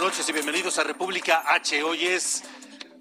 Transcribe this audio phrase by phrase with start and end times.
[0.00, 1.82] noches y bienvenidos a República H.
[1.82, 2.42] Hoy es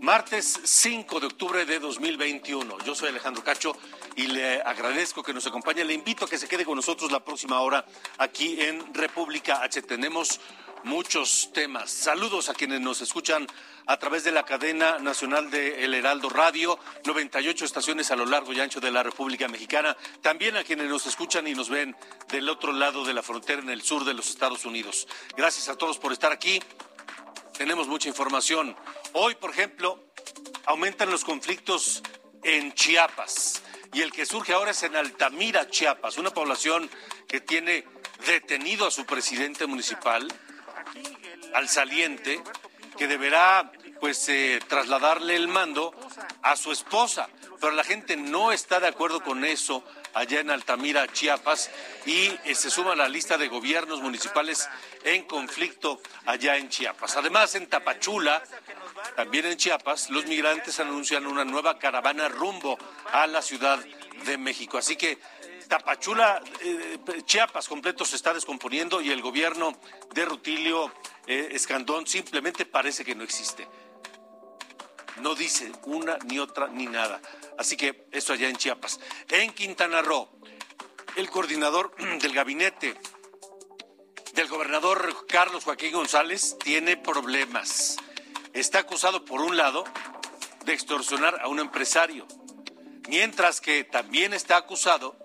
[0.01, 2.77] martes 5 de octubre de 2021.
[2.79, 3.71] Yo soy Alejandro Cacho
[4.17, 5.85] y le agradezco que nos acompañe.
[5.85, 7.85] Le invito a que se quede con nosotros la próxima hora
[8.17, 9.81] aquí en República H.
[9.83, 10.41] Tenemos
[10.83, 11.89] muchos temas.
[11.89, 13.47] Saludos a quienes nos escuchan
[13.85, 18.51] a través de la cadena nacional de El Heraldo Radio, 98 estaciones a lo largo
[18.53, 19.95] y ancho de la República Mexicana.
[20.21, 21.95] También a quienes nos escuchan y nos ven
[22.27, 25.07] del otro lado de la frontera en el sur de los Estados Unidos.
[25.35, 26.59] Gracias a todos por estar aquí.
[27.59, 28.73] Tenemos mucha información.
[29.11, 30.01] Hoy, por ejemplo,
[30.65, 32.01] aumentan los conflictos
[32.41, 36.89] en Chiapas y el que surge ahora es en Altamira, Chiapas, una población
[37.27, 37.83] que tiene
[38.25, 40.25] detenido a su presidente municipal,
[41.53, 42.41] al saliente,
[42.97, 45.93] que deberá pues eh, trasladarle el mando
[46.41, 47.27] a su esposa,
[47.59, 51.69] pero la gente no está de acuerdo con eso allá en Altamira, Chiapas,
[52.05, 54.67] y eh, se suma a la lista de gobiernos municipales
[55.03, 57.17] en conflicto allá en Chiapas.
[57.17, 58.43] Además, en Tapachula,
[59.15, 62.77] también en Chiapas, los migrantes anuncian una nueva caravana rumbo
[63.11, 63.79] a la Ciudad
[64.25, 64.77] de México.
[64.77, 65.17] Así que
[65.67, 69.77] Tapachula, eh, Chiapas completo se está descomponiendo y el gobierno
[70.13, 70.91] de Rutilio
[71.27, 73.67] eh, Escandón simplemente parece que no existe.
[75.21, 77.21] No dice una ni otra ni nada.
[77.59, 79.01] Así que eso allá en Chiapas.
[79.27, 80.29] En Quintana Roo,
[81.17, 82.95] el coordinador del gabinete
[84.33, 87.97] del gobernador Carlos Joaquín González tiene problemas.
[88.53, 89.83] Está acusado, por un lado,
[90.63, 92.25] de extorsionar a un empresario,
[93.09, 95.17] mientras que también está acusado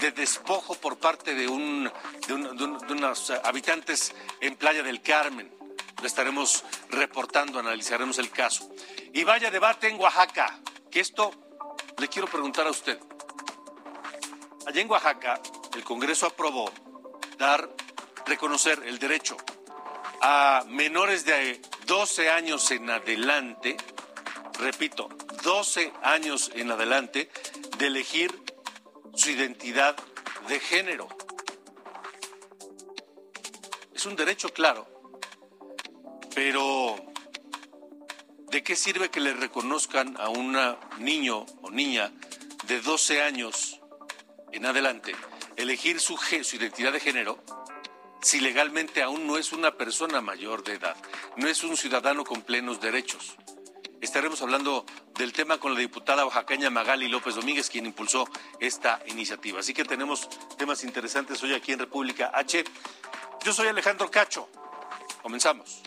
[0.00, 5.52] de despojo por parte de, de unos habitantes en Playa del Carmen.
[6.00, 8.70] Lo estaremos reportando, analizaremos el caso.
[9.12, 11.49] Y vaya debate en Oaxaca, que esto
[12.00, 12.98] le quiero preguntar a usted.
[14.66, 15.38] Allá en Oaxaca,
[15.74, 16.72] el Congreso aprobó
[17.36, 17.68] dar,
[18.24, 19.36] reconocer el derecho
[20.22, 23.76] a menores de 12 años en adelante,
[24.58, 25.10] repito,
[25.42, 27.30] 12 años en adelante,
[27.76, 28.34] de elegir
[29.14, 29.94] su identidad
[30.48, 31.06] de género.
[33.94, 34.86] Es un derecho claro,
[36.34, 37.09] pero
[38.50, 40.58] ¿de qué sirve que le reconozcan a un
[40.98, 42.12] niño o niña
[42.64, 43.80] de 12 años
[44.52, 45.14] en adelante
[45.56, 46.18] elegir su,
[46.52, 47.42] identidad de género
[48.20, 50.96] si legalmente aún no es una persona mayor de edad,
[51.36, 53.36] no es un ciudadano con plenos derechos?
[54.00, 54.84] Estaremos hablando
[55.16, 58.28] del tema con la diputada oaxaqueña Magali López Domínguez, quien impulsó
[58.58, 59.60] esta iniciativa.
[59.60, 62.64] Así que tenemos temas interesantes hoy aquí en República H.
[63.44, 64.48] Yo soy Alejandro Cacho.
[65.22, 65.82] Comenzamos.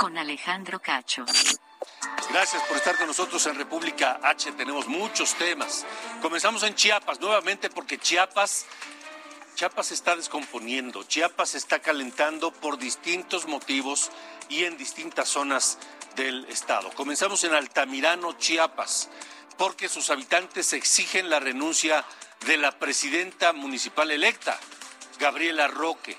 [0.00, 1.26] Con Alejandro Cacho.
[2.30, 4.52] Gracias por estar con nosotros en República H.
[4.52, 5.84] Tenemos muchos temas.
[6.22, 8.64] Comenzamos en Chiapas nuevamente porque Chiapas,
[9.56, 11.02] Chiapas está descomponiendo.
[11.02, 14.10] Chiapas se está calentando por distintos motivos
[14.48, 15.76] y en distintas zonas
[16.16, 16.88] del estado.
[16.92, 19.10] Comenzamos en Altamirano, Chiapas,
[19.58, 22.06] porque sus habitantes exigen la renuncia
[22.46, 24.58] de la presidenta municipal electa,
[25.18, 26.16] Gabriela Roque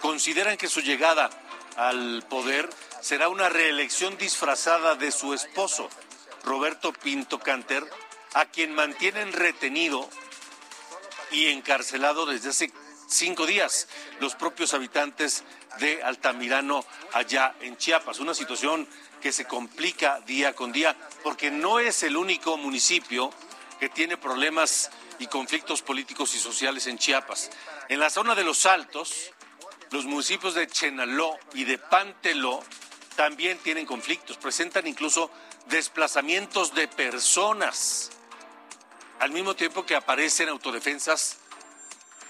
[0.00, 1.28] consideran que su llegada
[1.76, 5.88] al poder será una reelección disfrazada de su esposo,
[6.44, 7.84] Roberto Pinto Canter,
[8.34, 10.08] a quien mantienen retenido
[11.30, 12.72] y encarcelado desde hace
[13.08, 13.88] cinco días
[14.20, 15.44] los propios habitantes
[15.78, 18.20] de Altamirano allá en Chiapas.
[18.20, 18.86] Una situación
[19.20, 23.32] que se complica día con día porque no es el único municipio
[23.78, 27.50] que tiene problemas y conflictos políticos y sociales en Chiapas.
[27.88, 29.32] En la zona de los Altos,
[29.90, 32.62] los municipios de Chenaló y de Panteló
[33.20, 35.30] también tienen conflictos, presentan incluso
[35.66, 38.12] desplazamientos de personas,
[39.18, 41.36] al mismo tiempo que aparecen autodefensas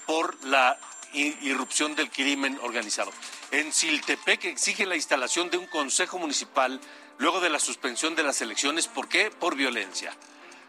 [0.05, 0.77] por la
[1.13, 3.09] irrupción del crimen organizado.
[3.51, 6.81] En Siltepec exigen la instalación de un consejo municipal
[7.19, 8.89] luego de la suspensión de las elecciones.
[8.89, 9.31] ¿Por qué?
[9.31, 10.13] Por violencia.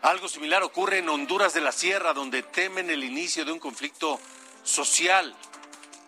[0.02, 4.20] Algo similar ocurre en Honduras de la Sierra, donde temen el inicio de un conflicto
[4.62, 5.34] social.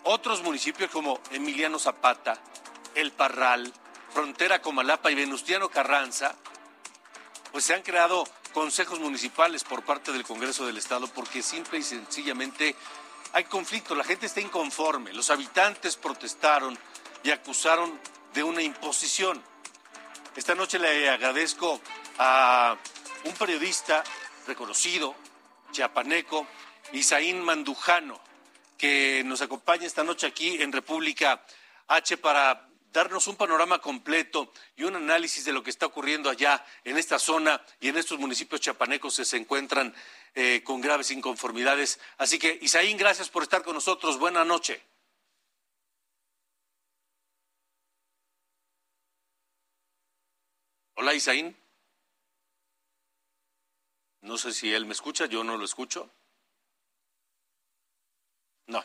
[0.05, 2.41] Otros municipios como Emiliano Zapata,
[2.95, 3.73] El Parral,
[4.15, 6.37] Frontera Comalapa y Venustiano Carranza,
[7.51, 11.83] pues se han creado consejos municipales por parte del Congreso del Estado porque simple y
[11.83, 12.77] sencillamente
[13.33, 16.79] hay conflicto, la gente está inconforme, los habitantes protestaron
[17.25, 17.99] y acusaron
[18.33, 19.43] de una imposición.
[20.37, 21.81] Esta noche le agradezco
[22.19, 22.77] a
[23.25, 24.05] un periodista
[24.47, 25.17] reconocido,
[25.73, 26.47] chiapaneco,
[26.93, 28.21] Isaín Mandujano,
[28.79, 31.45] que nos acompaña esta noche aquí en República
[31.89, 36.65] H para darnos un panorama completo y un análisis de lo que está ocurriendo allá
[36.85, 39.93] en esta zona y en estos municipios chiapanecos que se encuentran
[40.35, 41.99] eh, con graves inconformidades.
[42.19, 44.17] Así que, Isaín, gracias por estar con nosotros.
[44.19, 44.81] Buenas noches.
[50.95, 51.57] Hola, Isaín.
[54.21, 56.09] No sé si él me escucha, yo no lo escucho.
[58.69, 58.83] No.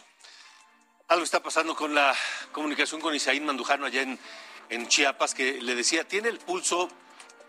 [1.10, 2.16] Algo está pasando con la
[2.52, 4.04] comunicación con Isaín Mandujano allá
[4.70, 6.88] en, Chiapas, que le decía, tiene el pulso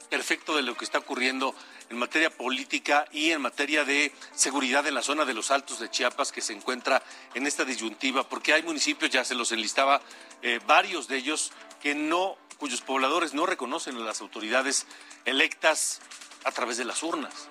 [0.08, 1.54] perfecto de lo que está ocurriendo
[1.90, 5.90] en materia política y en materia de seguridad en la zona de los Altos de
[5.90, 7.02] Chiapas que se encuentra
[7.34, 10.00] en esta disyuntiva, porque hay municipios, ya se los enlistaba,
[10.40, 11.52] eh, varios de ellos
[11.82, 14.86] que no, cuyos pobladores no reconocen a las autoridades
[15.26, 16.00] electas
[16.44, 17.50] a través de las urnas.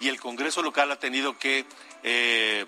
[0.00, 1.66] Y el Congreso local ha tenido que
[2.02, 2.64] eh,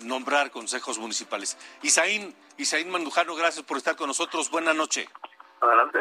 [0.00, 1.56] nombrar consejos municipales.
[1.82, 4.50] Isaín, Isaín Mandujano, gracias por estar con nosotros.
[4.50, 5.08] Buenas noches.
[5.60, 5.98] Adelante.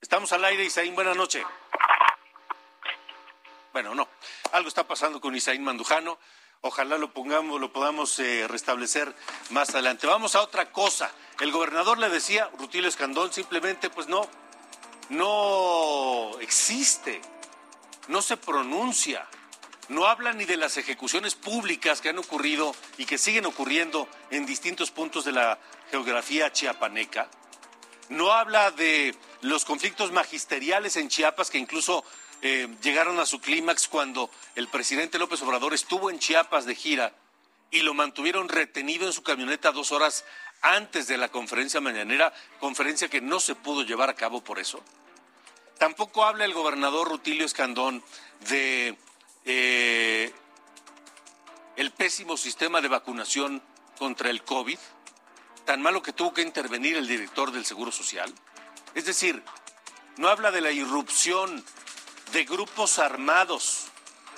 [0.00, 0.94] Estamos al aire, Isaín.
[0.94, 1.44] Buenas noches.
[3.72, 4.08] Bueno, no.
[4.52, 6.18] Algo está pasando con Isaín Mandujano.
[6.60, 9.12] Ojalá lo pongamos, lo podamos eh, restablecer
[9.50, 10.06] más adelante.
[10.06, 11.10] Vamos a otra cosa.
[11.40, 14.28] El gobernador le decía, Rutilio Escandón, simplemente, pues no,
[15.08, 17.20] no existe,
[18.08, 19.26] no se pronuncia
[19.92, 24.46] no habla ni de las ejecuciones públicas que han ocurrido y que siguen ocurriendo en
[24.46, 25.58] distintos puntos de la
[25.90, 27.28] geografía chiapaneca,
[28.08, 32.04] no habla de los conflictos magisteriales en Chiapas que incluso
[32.40, 37.12] eh, llegaron a su clímax cuando el presidente López Obrador estuvo en Chiapas de gira
[37.70, 40.24] y lo mantuvieron retenido en su camioneta dos horas
[40.62, 44.82] antes de la conferencia mañanera, conferencia que no se pudo llevar a cabo por eso.
[45.78, 48.04] Tampoco habla el gobernador Rutilio Escandón
[48.48, 48.96] de
[49.44, 50.32] eh,
[51.76, 53.62] el pésimo sistema de vacunación
[53.98, 54.78] contra el COVID,
[55.64, 58.32] tan malo que tuvo que intervenir el director del Seguro Social.
[58.94, 59.42] Es decir,
[60.16, 61.64] no habla de la irrupción
[62.32, 63.86] de grupos armados,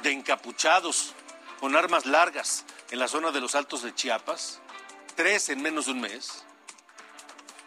[0.03, 1.15] de encapuchados,
[1.61, 4.61] con armas largas en la zona de los Altos de Chiapas,
[5.17, 6.45] tres en menos de un mes.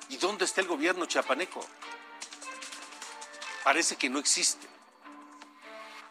[0.09, 1.65] ¿Y dónde está el gobierno chiapaneco?
[3.63, 4.67] Parece que no existe.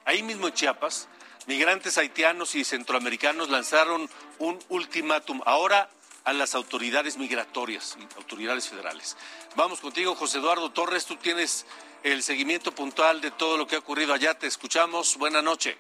[0.05, 1.09] Ahí mismo en Chiapas
[1.47, 4.09] migrantes haitianos y centroamericanos lanzaron
[4.39, 5.89] un ultimátum ahora
[6.25, 9.17] a las autoridades migratorias, autoridades federales.
[9.55, 11.67] Vamos contigo, José Eduardo Torres, tú tienes
[12.03, 15.77] el seguimiento puntual de todo lo que ha ocurrido allá, te escuchamos, buena noche.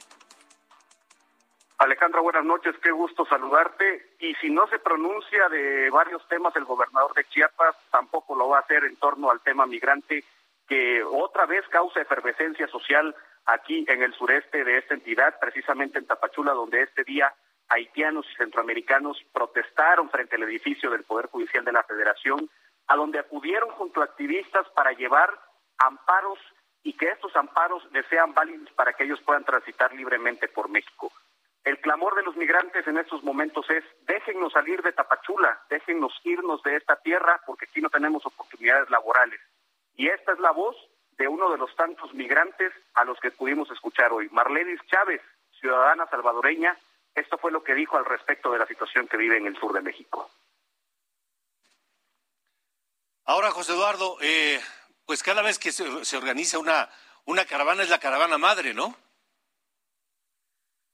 [1.79, 4.15] Alejandra, buenas noches, qué gusto saludarte.
[4.21, 8.59] Y si no se pronuncia de varios temas el gobernador de Chiapas, tampoco lo va
[8.59, 10.25] a hacer en torno al tema migrante,
[10.67, 13.15] que otra vez causa efervescencia social
[13.47, 17.33] aquí en el sureste de esta entidad, precisamente en Tapachula, donde este día
[17.69, 22.51] haitianos y centroamericanos protestaron frente al edificio del Poder Judicial de la Federación,
[22.89, 25.31] a donde acudieron junto a activistas para llevar
[25.79, 26.39] amparos
[26.83, 31.13] y que estos amparos les sean válidos para que ellos puedan transitar libremente por México.
[31.65, 36.63] El clamor de los migrantes en estos momentos es, déjennos salir de Tapachula, déjennos irnos
[36.63, 39.41] de esta tierra porque aquí no tenemos oportunidades laborales.
[39.97, 40.77] Y esta es la voz
[41.19, 44.29] de uno de los tantos migrantes a los que pudimos escuchar hoy.
[44.31, 45.23] Marlenis Chávez,
[45.59, 46.77] ciudadana salvadoreña,
[47.15, 49.73] esto fue lo que dijo al respecto de la situación que vive en el sur
[49.73, 50.31] de México.
[53.25, 54.61] Ahora, José Eduardo, eh,
[55.07, 56.89] pues cada vez que se, se, organiza una,
[57.25, 58.95] una caravana es la caravana madre, ¿no?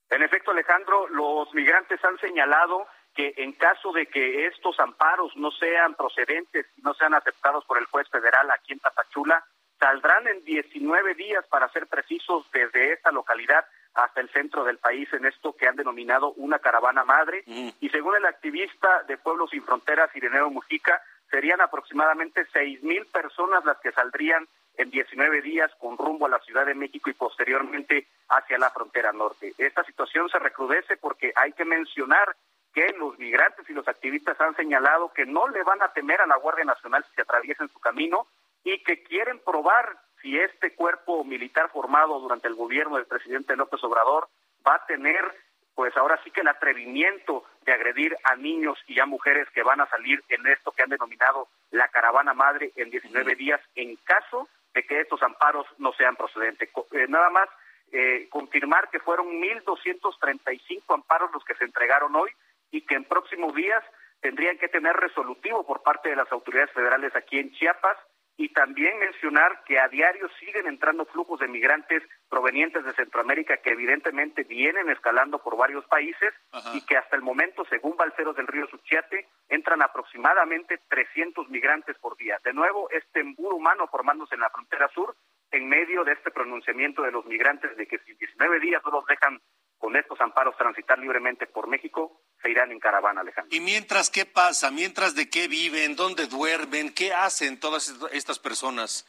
[0.09, 5.51] En efecto, Alejandro, los migrantes han señalado que en caso de que estos amparos no
[5.51, 9.45] sean procedentes y no sean aceptados por el juez federal aquí en Tapachula,
[9.83, 15.13] saldrán en 19 días, para ser precisos, desde esta localidad hasta el centro del país
[15.13, 17.43] en esto que han denominado una caravana madre.
[17.47, 23.65] Y según el activista de Pueblos Sin Fronteras, Ireneo Mujica, serían aproximadamente seis mil personas
[23.65, 24.47] las que saldrían
[24.77, 29.13] en 19 días con rumbo a la Ciudad de México y posteriormente hacia la frontera
[29.13, 29.53] norte.
[29.59, 32.37] Esta situación se recrudece porque hay que mencionar
[32.73, 36.27] que los migrantes y los activistas han señalado que no le van a temer a
[36.27, 38.27] la Guardia Nacional si se atraviesa en su camino,
[38.65, 43.83] y que quieren probar si este cuerpo militar formado durante el gobierno del presidente López
[43.85, 44.29] Obrador
[44.67, 45.35] va a tener
[45.75, 49.81] pues ahora sí que el atrevimiento de agredir a niños y a mujeres que van
[49.81, 54.49] a salir en esto que han denominado la caravana madre en 19 días en caso
[54.75, 56.69] de que estos amparos no sean procedentes.
[56.93, 57.49] Eh, nada más
[57.91, 62.31] eh, confirmar que fueron 1.235 amparos los que se entregaron hoy
[62.71, 63.83] y que en próximos días
[64.21, 67.97] tendrían que tener resolutivo por parte de las autoridades federales aquí en Chiapas
[68.37, 73.71] y también mencionar que a diario siguen entrando flujos de migrantes provenientes de Centroamérica que
[73.71, 76.33] evidentemente vienen escalando por varios países
[76.75, 82.17] y que hasta el momento, según Balceros del Río Suchiate, entran aproximadamente 300 migrantes por
[82.17, 82.39] día.
[82.43, 85.15] De nuevo, este embudo humano formándose en la frontera sur
[85.51, 89.07] en medio de este pronunciamiento de los migrantes de que si 19 días no los
[89.07, 89.39] dejan
[89.83, 93.53] con estos amparos transitar libremente por México, se irán en caravana, Alejandro.
[93.53, 94.71] ¿Y mientras qué pasa?
[94.71, 95.97] ¿Mientras de qué viven?
[95.97, 96.95] ¿Dónde duermen?
[96.95, 99.05] ¿Qué hacen todas estas personas,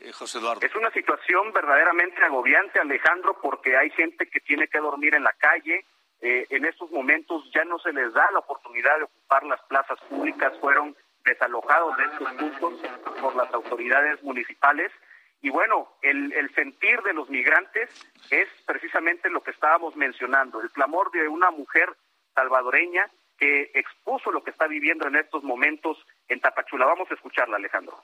[0.00, 0.66] eh, José Eduardo?
[0.66, 5.34] Es una situación verdaderamente agobiante, Alejandro, porque hay gente que tiene que dormir en la
[5.34, 5.84] calle.
[6.22, 10.00] Eh, en estos momentos ya no se les da la oportunidad de ocupar las plazas
[10.08, 10.96] públicas, fueron
[11.26, 12.80] desalojados de estos puntos
[13.20, 14.90] por las autoridades municipales
[15.40, 17.88] y bueno, el, sentir de los migrantes
[18.30, 21.96] es precisamente lo que estábamos mencionando, el clamor de una mujer
[22.34, 25.96] salvadoreña que expuso lo que está viviendo en estos momentos
[26.28, 26.86] en Tapachula.
[26.86, 28.02] Vamos a escucharla, Alejandro.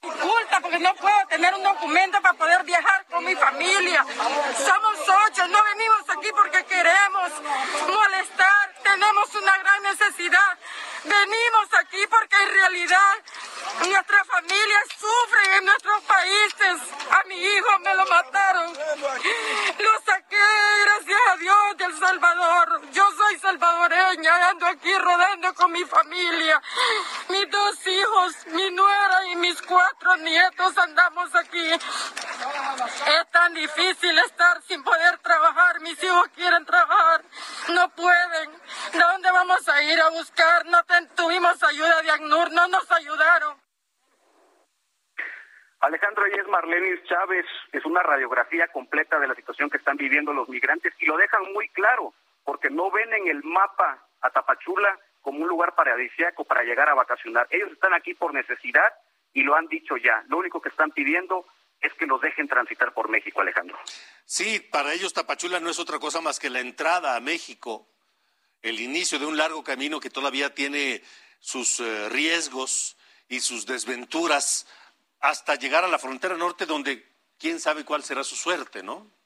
[0.00, 4.04] Dificulta porque no puedo tener un documento para poder viajar con mi familia.
[4.04, 7.32] Somos ocho, no venimos aquí porque queremos
[7.86, 10.58] molestar, tenemos una gran necesidad.
[11.04, 13.14] Venimos aquí porque en realidad
[13.86, 16.76] nuestra familia sufre en nuestros países.
[17.10, 18.72] A mi hijo me lo mataron.
[18.72, 20.36] Lo saqué,
[20.84, 22.82] gracias a Dios, del Salvador.
[22.92, 26.60] Yo soy salvadoreña, ando aquí rodando con mi familia.
[27.28, 31.70] Mis dos hijos, mi nuera y mis cuatro nietos andamos aquí.
[31.72, 35.80] Es tan difícil estar sin poder trabajar.
[35.80, 37.22] Mis hijos quieren trabajar,
[37.74, 38.50] no pueden.
[38.92, 40.64] ¿De dónde vamos a ir a buscar?
[40.66, 40.78] No
[41.14, 43.56] tuvimos ayuda de ACNUR, no nos ayudaron.
[45.80, 50.32] Alejandro, y es Marlenis Chávez, es una radiografía completa de la situación que están viviendo
[50.32, 52.14] los migrantes y lo dejan muy claro,
[52.48, 56.94] porque no ven en el mapa a Tapachula como un lugar paradisíaco para llegar a
[56.94, 57.46] vacacionar.
[57.50, 58.90] Ellos están aquí por necesidad
[59.34, 60.24] y lo han dicho ya.
[60.28, 61.44] Lo único que están pidiendo
[61.78, 63.78] es que los dejen transitar por México, Alejandro.
[64.24, 67.86] Sí, para ellos Tapachula no es otra cosa más que la entrada a México,
[68.62, 71.02] el inicio de un largo camino que todavía tiene
[71.40, 72.96] sus eh, riesgos
[73.28, 74.66] y sus desventuras
[75.20, 77.06] hasta llegar a la frontera norte donde
[77.38, 79.17] quién sabe cuál será su suerte, ¿no?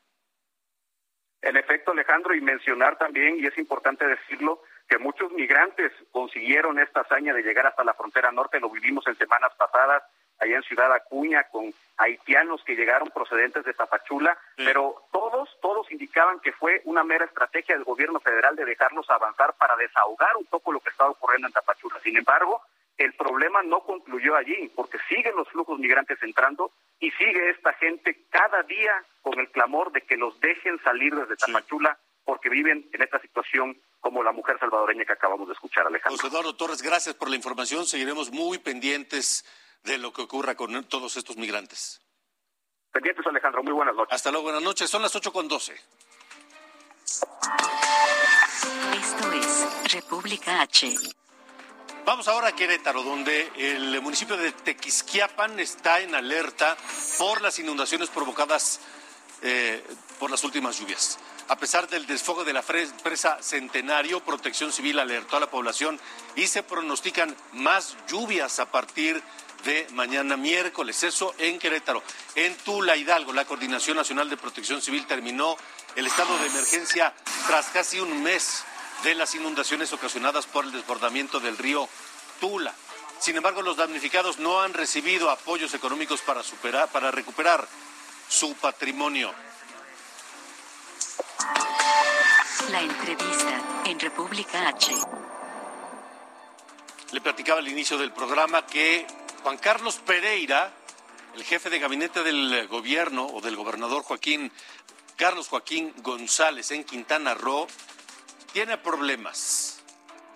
[1.43, 7.01] En efecto, Alejandro, y mencionar también, y es importante decirlo, que muchos migrantes consiguieron esta
[7.01, 10.05] hazaña de llegar hasta la frontera norte, lo vivimos en semanas pasadas,
[10.39, 16.41] allá en Ciudad Acuña, con haitianos que llegaron procedentes de Tapachula, pero todos, todos indicaban
[16.41, 20.73] que fue una mera estrategia del gobierno federal de dejarlos avanzar para desahogar un poco
[20.73, 21.99] lo que estaba ocurriendo en Tapachula.
[22.03, 22.63] Sin embargo,
[22.99, 26.71] el problema no concluyó allí, porque siguen los flujos migrantes entrando
[27.01, 31.37] y sigue esta gente cada día con el clamor de que los dejen salir desde
[31.37, 36.17] Tapachula porque viven en esta situación como la mujer salvadoreña que acabamos de escuchar, Alejandro.
[36.17, 37.87] José Eduardo Torres, gracias por la información.
[37.87, 39.45] Seguiremos muy pendientes
[39.83, 42.01] de lo que ocurra con todos estos migrantes.
[42.93, 43.63] Pendientes, Alejandro.
[43.63, 44.15] Muy buenas noches.
[44.15, 44.89] Hasta luego, buenas noches.
[44.89, 45.75] Son las ocho con doce.
[48.93, 50.95] Esto es República H.
[52.05, 56.77] Vamos ahora a Querétaro, donde el municipio de Tequisquiapan está en alerta
[57.17, 58.81] por las inundaciones provocadas
[59.41, 59.85] eh,
[60.19, 61.21] por las últimas lluvias.
[61.47, 66.01] A pesar del desfogue de la presa Centenario, Protección Civil alertó a la población
[66.35, 69.23] y se pronostican más lluvias a partir
[69.65, 71.05] de mañana miércoles.
[71.05, 72.03] Eso en Querétaro.
[72.35, 75.57] En Tula Hidalgo, la Coordinación Nacional de Protección Civil terminó
[75.95, 77.15] el estado de emergencia
[77.47, 78.65] tras casi un mes
[79.03, 81.89] de las inundaciones ocasionadas por el desbordamiento del río
[82.41, 82.75] Tula.
[83.19, 87.67] Sin embargo, los damnificados no han recibido apoyos económicos para, superar, para recuperar
[88.29, 89.33] su patrimonio.
[92.71, 94.93] La entrevista en República H.
[97.13, 99.07] Le platicaba al inicio del programa que
[99.43, 100.73] Juan Carlos Pereira,
[101.35, 104.51] el jefe de gabinete del gobierno o del gobernador Joaquín
[105.17, 107.69] Carlos Joaquín González en Quintana Roo,
[108.53, 109.81] tiene problemas.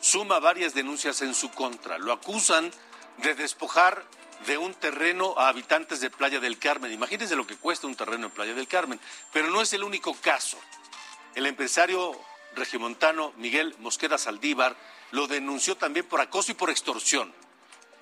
[0.01, 1.99] Suma varias denuncias en su contra.
[1.99, 2.71] Lo acusan
[3.19, 4.05] de despojar
[4.47, 6.93] de un terreno a habitantes de Playa del Carmen.
[6.93, 9.01] Imagínense lo que cuesta un terreno en Playa del Carmen.
[9.33, 10.59] Pero no es el único caso.
[11.35, 12.19] El empresario
[12.55, 14.77] regimontano Miguel Mosqueda Saldívar
[15.11, 17.33] lo denunció también por acoso y por extorsión.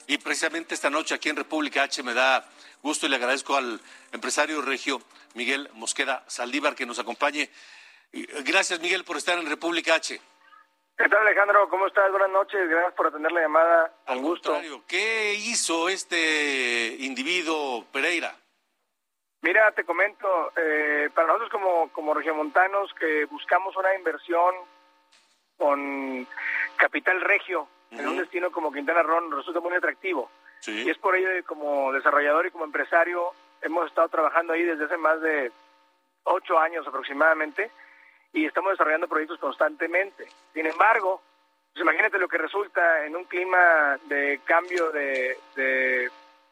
[0.07, 2.49] Y precisamente esta noche aquí en República H me da
[2.83, 3.81] gusto y le agradezco al
[4.13, 5.03] empresario regio
[5.35, 7.51] Miguel Mosqueda Saldívar que nos acompañe.
[8.13, 10.21] Gracias, Miguel, por estar en República H.
[10.97, 11.69] ¿Qué tal, Alejandro?
[11.69, 12.11] ¿Cómo estás?
[12.11, 12.69] Buenas noches.
[12.69, 13.93] Gracias por atender la llamada.
[14.07, 14.57] Al gusto.
[14.87, 18.37] ¿Qué hizo este individuo Pereira?
[19.43, 24.55] Mira, te comento, eh, para nosotros como, como regiomontanos que buscamos una inversión
[25.59, 26.27] con
[26.77, 30.31] capital regio en un destino como Quintana Roo nos resulta muy atractivo.
[30.67, 34.87] Y es por ello que como desarrollador y como empresario hemos estado trabajando ahí desde
[34.87, 35.53] hace más de
[36.25, 37.71] ocho años aproximadamente
[38.35, 40.27] y estamos desarrollando proyectos constantemente.
[40.53, 41.23] Sin embargo,
[41.73, 45.39] pues imagínate lo que resulta en un clima de cambio de,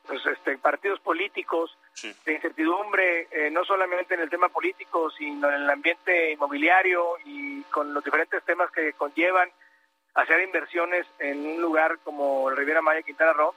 [0.07, 1.77] pues, este, partidos políticos,
[2.25, 7.63] de incertidumbre, eh, no solamente en el tema político, sino en el ambiente inmobiliario y
[7.65, 9.51] con los diferentes temas que conllevan
[10.15, 13.55] hacer inversiones en un lugar como el Riviera Maya, Quintana Roo,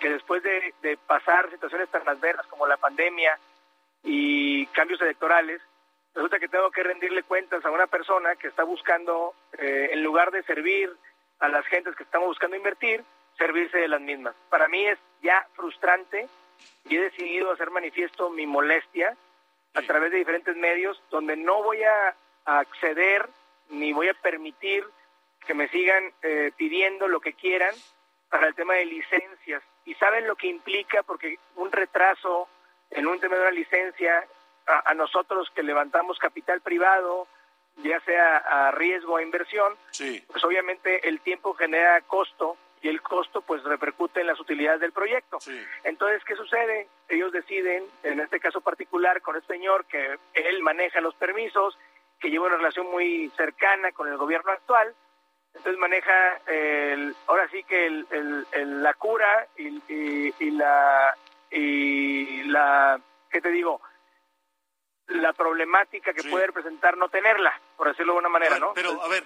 [0.00, 3.38] que después de, de pasar situaciones tan adversas como la pandemia
[4.02, 5.60] y cambios electorales,
[6.14, 10.30] resulta que tengo que rendirle cuentas a una persona que está buscando, eh, en lugar
[10.30, 10.90] de servir
[11.40, 13.04] a las gentes que estamos buscando invertir,
[13.36, 14.34] servirse de las mismas.
[14.48, 16.28] Para mí es ya frustrante
[16.84, 19.16] y he decidido hacer manifiesto mi molestia
[19.74, 22.14] a través de diferentes medios donde no voy a,
[22.46, 23.26] acceder
[23.70, 24.84] ni voy a permitir
[25.46, 27.74] que me sigan eh, pidiendo lo que quieran
[28.28, 29.62] para el tema de licencias.
[29.86, 32.46] Y saben lo que implica porque un retraso
[32.90, 34.26] en un tema de una licencia
[34.66, 37.26] a, nosotros que levantamos capital privado,
[37.82, 39.74] ya sea a riesgo o a inversión,
[40.26, 44.92] pues obviamente el tiempo genera costo y el costo pues repercute en las utilidades del
[44.92, 45.38] proyecto.
[45.84, 46.88] Entonces, ¿qué sucede?
[47.08, 51.78] Ellos deciden, en este caso particular con este señor, que él maneja los permisos,
[52.20, 54.94] que lleva una relación muy cercana con el gobierno actual,
[55.54, 61.16] entonces maneja el, ahora sí que el, la cura y, y, la
[61.50, 63.80] y la qué te digo
[65.08, 68.72] la problemática que puede representar no tenerla, por decirlo de una manera, ¿no?
[68.74, 69.24] Pero, a ver,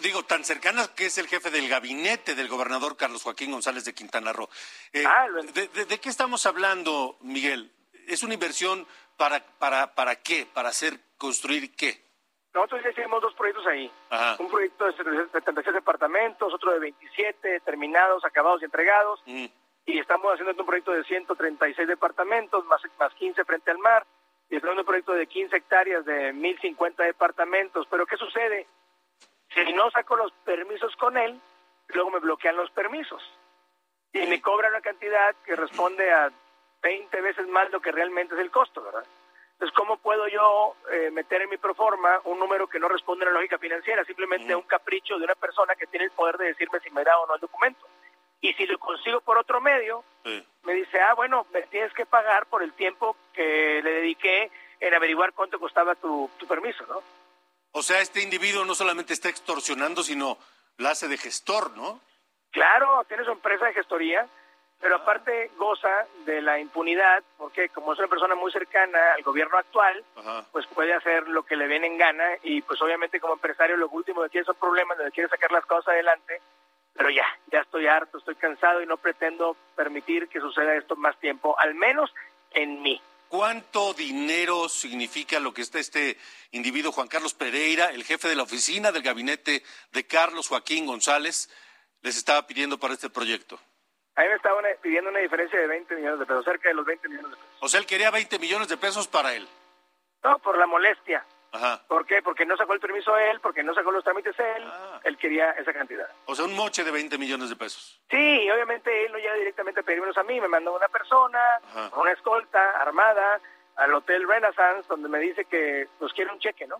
[0.00, 3.94] digo, tan cercana que es el jefe del gabinete del gobernador Carlos Joaquín González de
[3.94, 4.48] Quintana Roo.
[4.92, 7.70] Eh, ah, de, qué estamos hablando, Miguel?
[8.08, 10.46] ¿Es una inversión para, para, para qué?
[10.52, 12.02] ¿Para hacer, construir qué?
[12.52, 13.90] Nosotros ya hicimos dos proyectos ahí.
[14.38, 14.92] Un proyecto de
[15.32, 19.22] 76 departamentos, otro de 27 terminados, acabados y entregados.
[19.24, 19.46] Mm.
[19.86, 24.04] Y estamos haciendo un proyecto de 136 departamentos, más, más 15 frente al mar
[24.52, 27.86] y es un proyecto de 15 hectáreas de 1.050 departamentos.
[27.90, 28.66] Pero ¿qué sucede?
[29.54, 31.40] Si no saco los permisos con él,
[31.88, 33.22] luego me bloquean los permisos
[34.12, 36.30] y me cobran una cantidad que responde a
[36.82, 39.06] 20 veces más lo que realmente es el costo, ¿verdad?
[39.52, 43.28] Entonces, ¿cómo puedo yo eh, meter en mi proforma un número que no responde a
[43.28, 44.04] la lógica financiera?
[44.04, 47.18] Simplemente un capricho de una persona que tiene el poder de decirme si me da
[47.18, 47.86] o no el documento.
[48.42, 50.04] Y si lo consigo por otro medio,
[50.64, 54.50] me dice, ah, bueno, me tienes que pagar por el tiempo que le dediqué
[54.80, 57.00] en averiguar cuánto costaba tu, permiso, ¿no?
[57.70, 60.38] O sea, este individuo no solamente está extorsionando, sino
[60.78, 62.00] la hace de gestor, ¿no?
[62.50, 64.26] Claro, tiene su empresa de gestoría,
[64.80, 69.56] pero aparte goza de la impunidad, porque como es una persona muy cercana al gobierno
[69.56, 70.04] actual,
[70.50, 73.88] pues puede hacer lo que le viene en gana y pues obviamente como empresario lo
[73.88, 76.42] último que tiene son problemas, donde quiere sacar las cosas adelante,
[76.94, 81.18] pero ya, ya estoy harto, estoy cansado y no pretendo permitir que suceda esto más
[81.18, 82.12] tiempo, al menos
[82.52, 83.00] en mí.
[83.28, 86.18] ¿Cuánto dinero significa lo que está este
[86.50, 91.48] individuo Juan Carlos Pereira, el jefe de la oficina del gabinete de Carlos Joaquín González,
[92.02, 93.58] les estaba pidiendo para este proyecto?
[94.16, 96.84] A mí me estaban pidiendo una diferencia de 20 millones de pesos, cerca de los
[96.84, 97.56] 20 millones de pesos.
[97.60, 99.48] O sea, él quería 20 millones de pesos para él.
[100.22, 101.24] No, por la molestia.
[101.52, 101.82] Ajá.
[101.86, 102.22] ¿Por qué?
[102.22, 105.00] Porque no sacó el permiso él, porque no sacó los trámites él, ah.
[105.04, 106.08] él quería esa cantidad.
[106.24, 108.00] O sea, un moche de 20 millones de pesos.
[108.10, 111.40] Sí, obviamente él no llega directamente a pedírmelos a mí, me mandó una persona,
[111.96, 113.40] una escolta armada,
[113.76, 116.76] al Hotel Renaissance, donde me dice que pues quiere un cheque, ¿no?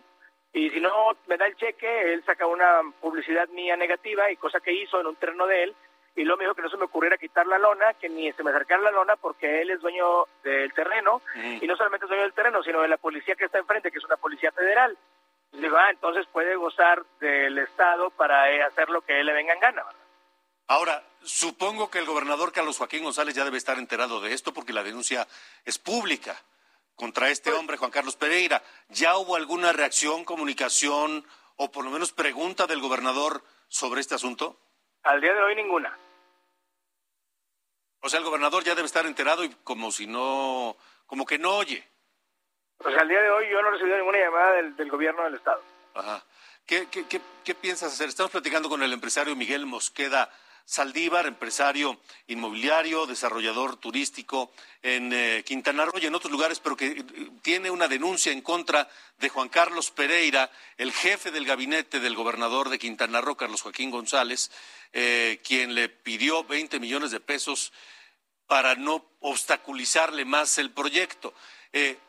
[0.53, 4.59] Y si no me da el cheque, él saca una publicidad mía negativa y cosa
[4.59, 5.75] que hizo en un terreno de él,
[6.15, 8.43] y luego me dijo que no se me ocurriera quitar la lona, que ni se
[8.43, 12.23] me acercara la lona porque él es dueño del terreno y no solamente es dueño
[12.23, 14.97] del terreno, sino de la policía que está enfrente, que es una policía federal.
[15.51, 19.33] Y digo, ah, entonces puede gozar del Estado para eh, hacer lo que él le
[19.33, 19.83] venga en gana.
[20.67, 24.73] Ahora, supongo que el gobernador Carlos Joaquín González ya debe estar enterado de esto porque
[24.73, 25.27] la denuncia
[25.65, 26.35] es pública
[26.95, 28.63] contra este pues hombre, Juan Carlos Pereira.
[28.89, 34.59] ¿Ya hubo alguna reacción, comunicación o por lo menos pregunta del gobernador sobre este asunto?
[35.03, 35.97] Al día de hoy ninguna.
[37.99, 41.55] O sea, el gobernador ya debe estar enterado y como si no, como que no
[41.57, 41.87] oye.
[42.77, 45.61] Pues al día de hoy yo no he recibido ninguna llamada del, gobierno del Estado.
[45.93, 46.23] Ajá.
[46.65, 47.05] ¿Qué, qué,
[47.43, 48.09] qué, piensas hacer?
[48.09, 50.29] Estamos platicando con el empresario Miguel Mosqueda
[50.65, 56.87] Saldívar, empresario inmobiliario, desarrollador turístico en eh, Quintana Roo y en otros lugares, pero que
[56.87, 57.05] eh,
[57.41, 62.69] tiene una denuncia en contra de Juan Carlos Pereira, el jefe del gabinete del gobernador
[62.69, 64.51] de Quintana Roo, Carlos Joaquín González,
[64.93, 67.73] eh, quien le pidió 20 millones de pesos
[68.47, 71.33] para no obstaculizarle más el proyecto.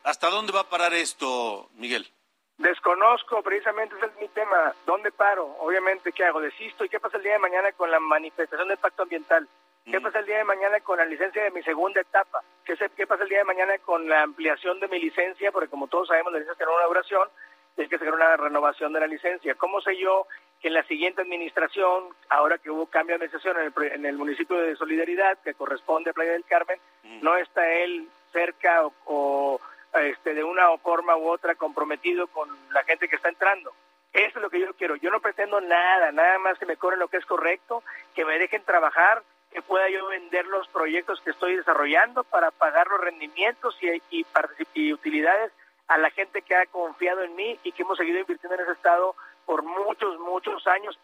[0.03, 2.14] ¿Hasta dónde va a parar esto, Miguel?
[2.57, 4.73] Desconozco, precisamente ese es mi tema.
[4.85, 5.45] ¿Dónde paro?
[5.59, 6.39] Obviamente, ¿qué hago?
[6.39, 6.85] Desisto.
[6.85, 9.47] ¿Y qué pasa el día de mañana con la manifestación de pacto ambiental?
[9.83, 12.41] ¿Qué pasa el día de mañana con la licencia de mi segunda etapa?
[12.63, 15.51] ¿Qué, ¿Qué pasa el día de mañana con la ampliación de mi licencia?
[15.51, 17.29] Porque como todos sabemos, la licencia tiene una duración
[17.77, 19.53] y hay que hacer una renovación de la licencia.
[19.55, 20.25] ¿Cómo sé yo
[20.59, 24.17] que en la siguiente administración, ahora que hubo cambio de administración en el, en el
[24.17, 26.79] municipio de Solidaridad, que corresponde a Playa del Carmen,
[27.21, 29.59] no está él cerca o
[30.01, 33.73] este, de una forma u otra comprometido con la gente que está entrando.
[34.13, 34.95] Eso es lo que yo quiero.
[34.95, 38.39] Yo no pretendo nada, nada más que me cobren lo que es correcto, que me
[38.39, 43.77] dejen trabajar, que pueda yo vender los proyectos que estoy desarrollando para pagar los rendimientos
[43.81, 44.25] y, y,
[44.73, 45.51] y utilidades
[45.87, 48.71] a la gente que ha confiado en mí y que hemos seguido invirtiendo en ese
[48.71, 50.97] estado por muchos, muchos años.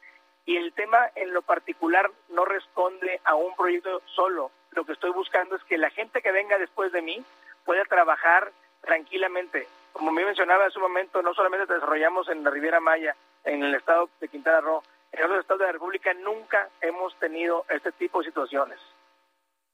[0.46, 4.52] Y el tema en lo particular no responde a un proyecto solo.
[4.72, 7.24] Lo que estoy buscando es que la gente que venga después de mí
[7.66, 8.52] pueda trabajar
[8.82, 9.68] tranquilamente.
[9.94, 13.76] Como me mencionaba hace un momento, no solamente desarrollamos en la Riviera Maya, en el
[13.76, 18.20] estado de Quintana Roo, en otros estados de la República nunca hemos tenido este tipo
[18.20, 18.80] de situaciones.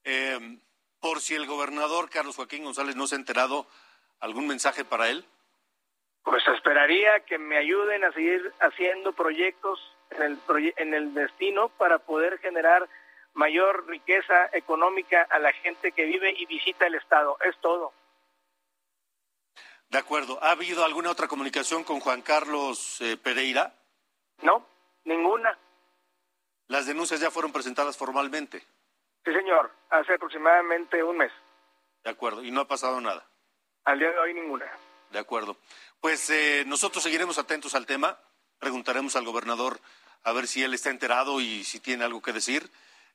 [0.03, 0.57] Eh,
[0.99, 3.67] por si el gobernador Carlos Joaquín González no se ha enterado,
[4.19, 5.25] ¿algún mensaje para él?
[6.23, 9.79] Pues esperaría que me ayuden a seguir haciendo proyectos
[10.11, 12.87] en el, en el destino para poder generar
[13.33, 17.37] mayor riqueza económica a la gente que vive y visita el Estado.
[17.45, 17.93] Es todo.
[19.89, 20.39] De acuerdo.
[20.43, 23.73] ¿Ha habido alguna otra comunicación con Juan Carlos eh, Pereira?
[24.41, 24.65] No,
[25.05, 25.57] ninguna.
[26.67, 28.59] ¿Las denuncias ya fueron presentadas formalmente?
[29.23, 31.31] Sí, señor, hace aproximadamente un mes.
[32.03, 33.25] De acuerdo, y no ha pasado nada.
[33.85, 34.65] Al día de hoy ninguna.
[35.11, 35.57] De acuerdo.
[36.01, 38.19] Pues eh, nosotros seguiremos atentos al tema,
[38.59, 39.79] preguntaremos al gobernador
[40.23, 42.69] a ver si él está enterado y si tiene algo que decir.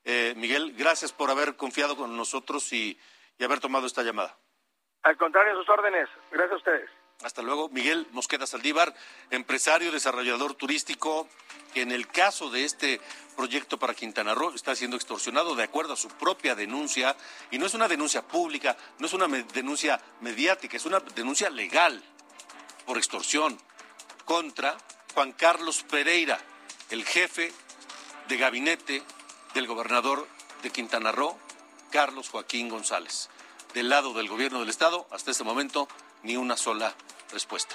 [0.05, 2.99] Eh, Miguel, gracias por haber confiado con nosotros y
[3.39, 4.37] haber tomado esta llamada.
[5.03, 6.09] Al contrario, sus órdenes.
[6.31, 6.91] Gracias a ustedes.
[7.25, 7.69] Hasta luego.
[7.69, 8.95] Miguel Mosqueda Saldívar,
[9.31, 11.29] empresario, desarrollador turístico,
[11.73, 13.01] que en el caso de este
[13.37, 17.17] proyecto para Quintana Roo está siendo extorsionado de acuerdo a su propia denuncia,
[17.51, 22.03] y no es una denuncia pública, no es una denuncia mediática, es una denuncia legal
[22.87, 23.59] por extorsión
[24.25, 24.77] contra
[25.15, 26.38] Juan Carlos Pereira,
[26.91, 27.53] el jefe
[28.29, 29.03] de gabinete
[29.55, 30.27] del gobernador
[30.62, 31.38] de Quintana Roo,
[31.91, 33.29] Carlos Joaquín González
[33.75, 35.89] del lado del gobierno del Estado, hasta este momento,
[36.23, 36.95] ni una sola
[37.31, 37.75] respuesta.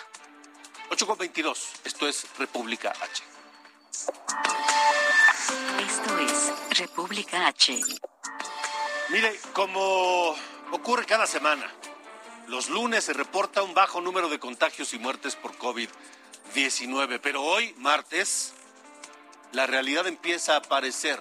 [0.89, 3.23] 8.22, esto es República H.
[5.79, 7.79] Esto es República H.
[9.09, 10.35] Mire, como
[10.71, 11.69] ocurre cada semana,
[12.47, 17.73] los lunes se reporta un bajo número de contagios y muertes por COVID-19, pero hoy,
[17.77, 18.53] martes,
[19.51, 21.19] la realidad empieza a aparecer.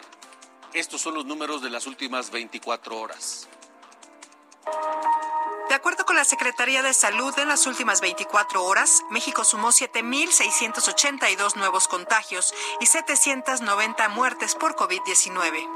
[0.73, 3.49] Estos son los números de las últimas 24 horas.
[5.69, 11.57] De acuerdo con la Secretaría de Salud, en las últimas 24 horas, México sumó 7.682
[11.57, 15.69] nuevos contagios y 790 muertes por COVID-19.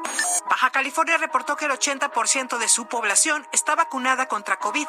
[0.48, 4.86] Baja California reportó que el 80% de su población está vacunada contra COVID.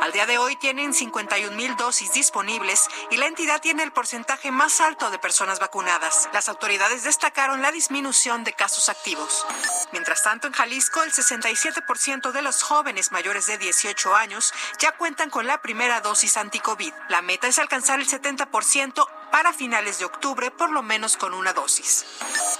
[0.00, 4.50] Al día de hoy tienen 51 mil dosis disponibles y la entidad tiene el porcentaje
[4.50, 6.30] más alto de personas vacunadas.
[6.32, 9.46] Las autoridades destacaron la disminución de casos activos.
[9.92, 15.28] Mientras tanto, en Jalisco, el 67% de los jóvenes mayores de 18 años ya cuentan
[15.28, 16.94] con la primera dosis anti-COVID.
[17.10, 21.52] La meta es alcanzar el 70% para finales de octubre, por lo menos con una
[21.52, 22.06] dosis.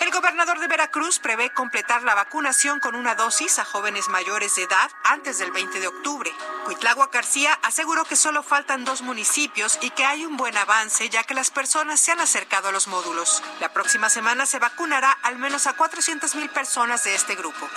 [0.01, 4.65] El gobernador de Veracruz prevé completar la vacunación con una dosis a jóvenes mayores de
[4.65, 6.31] edad antes del 20 de octubre.
[6.71, 11.25] Cuitlagua García aseguró que solo faltan dos municipios y que hay un buen avance ya
[11.25, 13.43] que las personas se han acercado a los módulos.
[13.59, 17.69] La próxima semana se vacunará al menos a 400 mil personas de este grupo.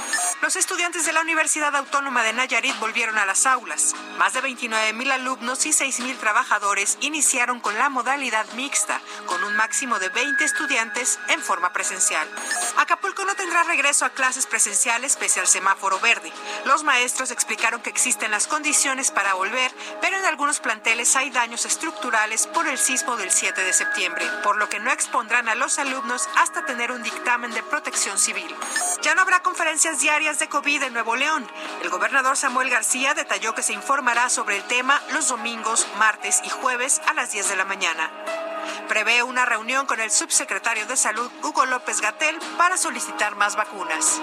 [0.44, 3.96] Los estudiantes de la Universidad Autónoma de Nayarit volvieron a las aulas.
[4.20, 9.44] Más de 29 mil alumnos y 6 mil trabajadores iniciaron con la modalidad mixta con
[9.44, 12.30] un máximo de 20 estudiantes en forma presencial.
[12.78, 16.32] Acapulco no tendrá regreso a clases presenciales pese al semáforo verde.
[16.66, 21.66] Los maestros explicaron que existen las condiciones para volver, pero en algunos planteles hay daños
[21.66, 25.80] estructurales por el sismo del 7 de septiembre, por lo que no expondrán a los
[25.80, 28.54] alumnos hasta tener un dictamen de protección civil.
[29.02, 31.48] Ya no habrá conferencias diarias de COVID en Nuevo León.
[31.82, 36.50] El gobernador Samuel García detalló que se informará sobre el tema los domingos, martes y
[36.50, 38.43] jueves a las 10 de la mañana.
[38.88, 44.22] Prevé una reunión con el subsecretario de Salud, Hugo López Gatel, para solicitar más vacunas.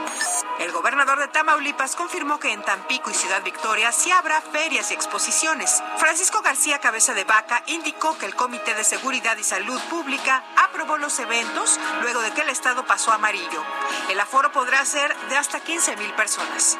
[0.58, 4.94] El gobernador de Tamaulipas confirmó que en Tampico y Ciudad Victoria sí habrá ferias y
[4.94, 5.82] exposiciones.
[5.96, 10.98] Francisco García Cabeza de Vaca indicó que el Comité de Seguridad y Salud Pública aprobó
[10.98, 13.62] los eventos luego de que el estado pasó amarillo.
[14.08, 16.76] El aforo podrá ser de hasta 15 mil personas.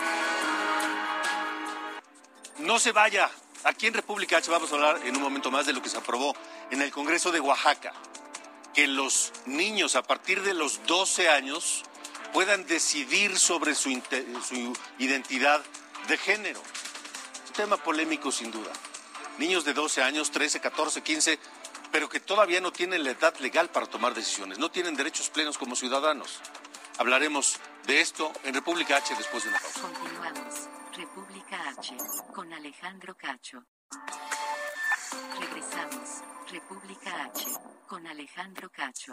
[2.59, 3.31] No se vaya.
[3.65, 5.99] Aquí en República H vamos a hablar en un momento más de lo que se
[5.99, 6.35] aprobó
[6.71, 7.93] en el Congreso de Oaxaca.
[8.73, 11.83] Que los niños a partir de los 12 años
[12.33, 13.91] puedan decidir sobre su,
[14.99, 15.61] identidad
[16.09, 16.61] de género.
[17.49, 18.73] Un tema polémico sin duda.
[19.39, 21.39] Niños de 12 años, 13, 14, 15,
[21.93, 25.59] pero que todavía no tienen la edad legal para tomar decisiones, no tienen derechos plenos
[25.59, 26.41] como ciudadanos.
[26.99, 29.81] Hablaremos de esto en República H después de una pausa.
[29.81, 30.69] Continuamos.
[31.53, 31.97] H
[32.33, 33.65] con Alejandro Cacho.
[35.41, 36.23] Regresamos.
[36.49, 37.47] República H
[37.89, 39.13] con Alejandro Cacho.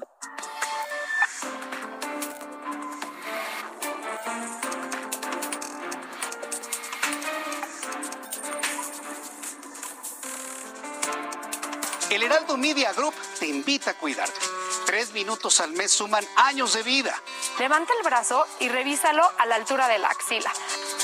[12.10, 14.40] El Heraldo Media Group te invita a cuidarte.
[14.86, 17.14] Tres minutos al mes suman años de vida.
[17.60, 20.52] Levanta el brazo y revísalo a la altura de la axila.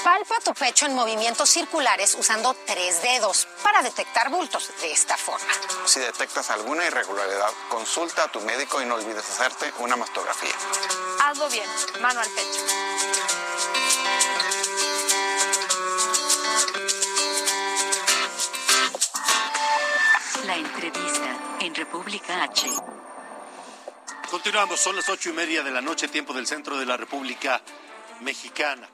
[0.04, 5.48] Palpa tu pecho en movimientos circulares usando tres dedos para detectar bultos de esta forma.
[5.86, 10.52] Si detectas alguna irregularidad, consulta a tu médico y no olvides hacerte una mastografía.
[11.22, 11.70] Hazlo bien,
[12.02, 12.60] mano al pecho.
[20.46, 22.68] La entrevista en República H.
[24.30, 27.62] Continuamos, son las ocho y media de la noche, tiempo del centro de la República
[28.20, 28.90] Mexicana.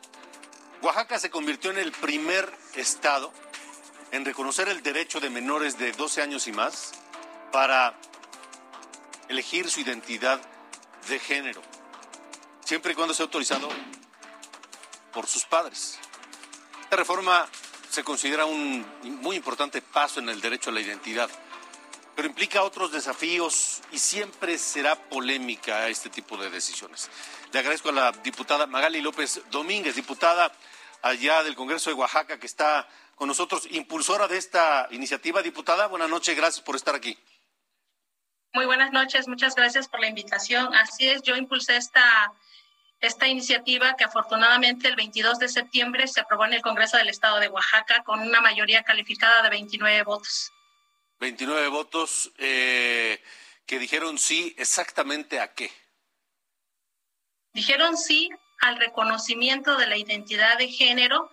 [0.82, 3.34] Oaxaca se convirtió en el primer estado
[4.12, 6.94] en reconocer el derecho de menores de 12 años y más
[7.52, 8.00] para
[9.28, 10.40] elegir su identidad
[11.10, 11.62] de género,
[12.64, 13.68] siempre y cuando sea autorizado
[15.12, 16.00] por sus padres.
[16.84, 17.48] Esta reforma
[17.90, 18.86] se considera un
[19.22, 21.30] muy importante paso en el derecho a la identidad,
[22.16, 27.10] pero implica otros desafíos y siempre será polémica este tipo de decisiones.
[27.52, 30.52] Le agradezco a la diputada Magali López Domínguez, diputada
[31.02, 35.42] allá del Congreso de Oaxaca, que está con nosotros, impulsora de esta iniciativa.
[35.42, 37.18] Diputada, buenas noches, gracias por estar aquí.
[38.54, 40.74] Muy buenas noches, muchas gracias por la invitación.
[40.76, 42.32] Así es, yo impulsé esta
[43.02, 47.40] esta iniciativa que afortunadamente el 22 de septiembre se aprobó en el Congreso del Estado
[47.40, 50.52] de Oaxaca con una mayoría calificada de 29 votos.
[51.20, 53.24] 29 votos eh,
[53.66, 55.72] que dijeron sí exactamente a qué.
[57.54, 58.30] Dijeron sí
[58.62, 61.32] al reconocimiento de la identidad de género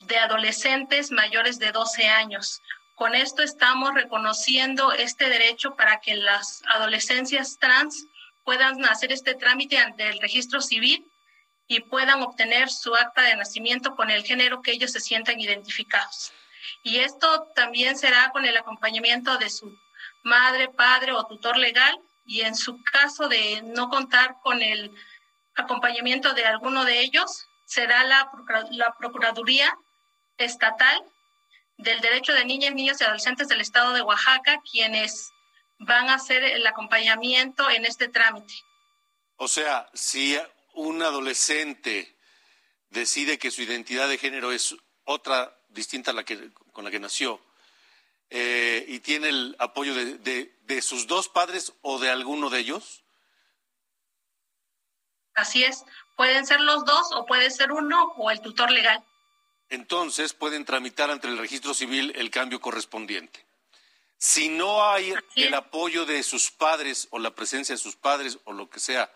[0.00, 2.60] de adolescentes mayores de 12 años.
[2.94, 8.06] Con esto estamos reconociendo este derecho para que las adolescencias trans
[8.44, 11.06] puedan hacer este trámite ante el registro civil
[11.68, 16.32] y puedan obtener su acta de nacimiento con el género que ellos se sientan identificados.
[16.82, 19.76] Y esto también será con el acompañamiento de su
[20.22, 24.92] madre, padre o tutor legal y en su caso de no contar con el
[25.54, 28.30] acompañamiento de alguno de ellos, será la,
[28.70, 29.76] la Procuraduría
[30.38, 31.02] Estatal
[31.78, 35.30] del Derecho de Niñas, Niños y Adolescentes del Estado de Oaxaca quienes
[35.78, 38.54] van a hacer el acompañamiento en este trámite.
[39.36, 40.38] O sea, si
[40.74, 42.16] un adolescente
[42.90, 47.00] decide que su identidad de género es otra distinta a la que, con la que
[47.00, 47.40] nació
[48.30, 52.60] eh, y tiene el apoyo de, de, de sus dos padres o de alguno de
[52.60, 53.01] ellos.
[55.34, 55.84] Así es,
[56.16, 59.02] pueden ser los dos o puede ser uno o el tutor legal.
[59.70, 63.46] Entonces pueden tramitar ante el registro civil el cambio correspondiente.
[64.18, 68.52] Si no hay el apoyo de sus padres o la presencia de sus padres o
[68.52, 69.10] lo que sea,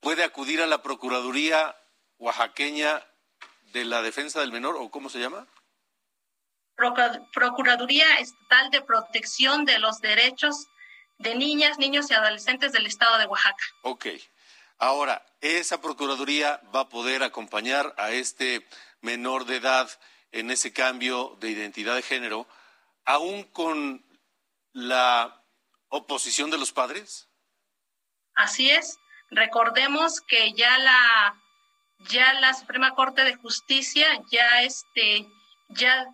[0.00, 1.76] puede acudir a la Procuraduría
[2.18, 3.04] Oaxaqueña
[3.72, 5.46] de la Defensa del Menor o cómo se llama?
[7.32, 10.68] Procuraduría Estatal de Protección de los Derechos
[11.18, 13.64] de Niñas, Niños y Adolescentes del Estado de Oaxaca.
[13.82, 14.06] Ok.
[14.80, 18.66] Ahora, esa Procuraduría va a poder acompañar a este
[19.02, 19.90] menor de edad
[20.32, 22.48] en ese cambio de identidad de género,
[23.04, 24.02] aún con
[24.72, 25.44] la
[25.90, 27.28] oposición de los padres?
[28.34, 28.98] Así es.
[29.30, 31.36] Recordemos que ya la
[32.08, 35.28] ya la Suprema Corte de Justicia ya este
[35.68, 36.06] ya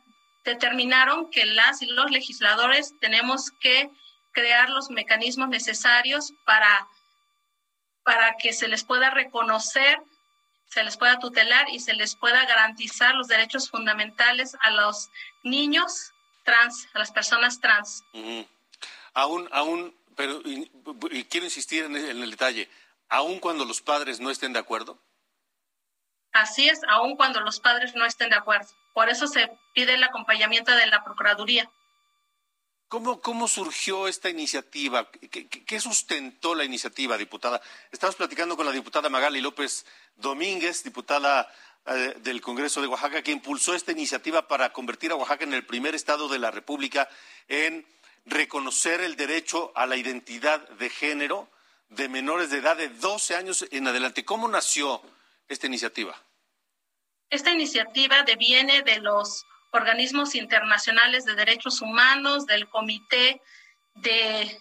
[0.44, 3.90] determinaron que las y los legisladores tenemos que
[4.33, 6.88] crear los mecanismos necesarios para
[8.06, 9.98] para que se les pueda reconocer,
[10.66, 15.10] se les pueda tutelar y se les pueda garantizar los derechos fundamentales a los
[15.42, 16.12] niños
[16.44, 18.04] trans, a las personas trans.
[19.12, 22.70] Aún, aún pero y, quiero insistir en el, en el detalle,
[23.08, 25.02] aun cuando los padres no estén de acuerdo.
[26.32, 28.68] Así es, aun cuando los padres no estén de acuerdo.
[28.94, 31.68] Por eso se pide el acompañamiento de la Procuraduría.
[32.88, 35.11] ¿Cómo, cómo surgió esta iniciativa?
[35.11, 37.61] ¿Qué, sustentó la iniciativa, diputada?
[37.90, 41.53] Estamos platicando con la diputada Magali López Domínguez, diputada
[41.87, 45.66] eh, del Congreso de Oaxaca, que impulsó esta iniciativa para convertir a Oaxaca en el
[45.66, 47.09] primer estado de la República
[47.49, 47.85] en
[48.25, 51.49] reconocer el derecho a la identidad de género
[51.88, 54.25] de menores de edad de 12 años en adelante.
[54.25, 55.03] ¿Cómo nació
[55.49, 56.20] esta iniciativa?
[57.31, 59.44] Esta iniciativa deviene de los
[59.76, 63.40] organismos internacionales de derechos humanos, del Comité
[63.94, 64.58] de,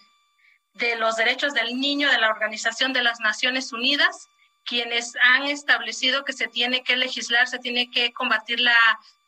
[0.98, 4.28] los Derechos del Niño de la Organización de las Naciones Unidas,
[4.64, 8.76] quienes han establecido que se tiene que legislar, se tiene que combatir la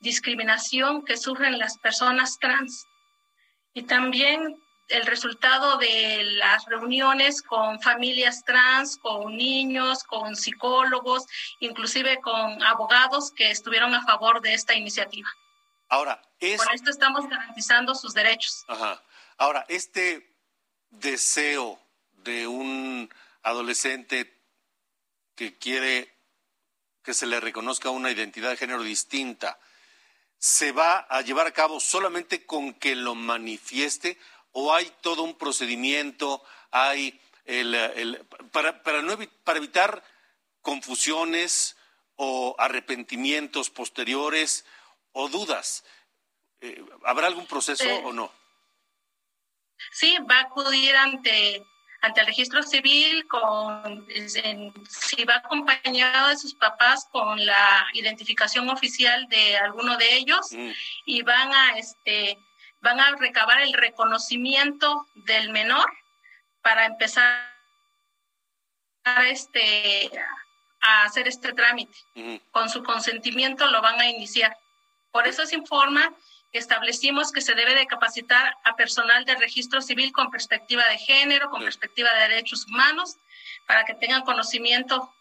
[0.01, 2.87] discriminación que sufren las personas trans.
[3.74, 4.57] Y también
[4.88, 11.27] el resultado de las reuniones con familias trans, con niños, con psicólogos,
[11.61, 15.29] inclusive con abogados que estuvieron a favor de esta iniciativa.
[15.88, 18.64] Ahora, Con esto estamos garantizando sus derechos.
[18.68, 19.03] Ajá.
[19.38, 20.37] Ahora, este
[20.90, 21.81] deseo
[22.12, 23.09] de un
[23.42, 24.38] adolescente
[25.35, 26.14] que quiere
[27.03, 29.59] que se le reconozca una identidad de género distinta,
[30.37, 34.18] ¿se va a llevar a cabo solamente con que lo manifieste
[34.53, 40.05] o hay todo un procedimiento, hay el, para, para, no, para evitar
[40.61, 41.77] confusiones
[42.16, 44.66] o arrepentimientos posteriores
[45.18, 45.85] o dudas.
[46.61, 48.33] Eh, ¿Habrá algún proceso o no?
[49.90, 51.64] Sí, va a acudir ante
[52.00, 54.07] ante el registro civil con
[54.88, 60.70] si va acompañado de sus papás con la identificación oficial de alguno de ellos mm.
[61.07, 62.38] y van a este
[62.81, 65.92] van a recabar el reconocimiento del menor
[66.62, 67.52] para empezar
[69.02, 70.09] a este
[70.81, 71.98] a hacer este trámite.
[72.52, 74.57] Con su consentimiento lo van a iniciar.
[75.11, 76.14] Por eso se informa
[76.53, 80.99] que establecimos que se debe de capacitar a personal de registro civil con perspectiva de
[80.99, 83.16] género, con perspectiva de derechos humanos,
[83.66, 85.12] para que tengan conocimiento.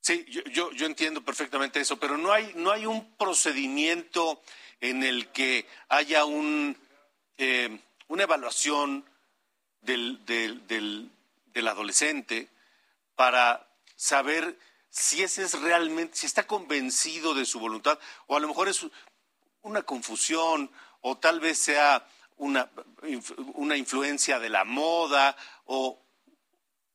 [0.00, 4.40] Sí, yo, yo, entiendo perfectamente eso, pero no hay, no hay un procedimiento
[4.80, 6.76] en el que haya un,
[7.38, 9.04] eh, una evaluación
[9.80, 11.10] del, del, del,
[11.46, 12.48] del adolescente
[13.16, 14.58] para saber
[14.96, 18.86] si ese es realmente, si está convencido de su voluntad, o a lo mejor es
[19.60, 20.70] una confusión,
[21.02, 22.70] o tal vez sea una,
[23.54, 26.02] una influencia de la moda, o,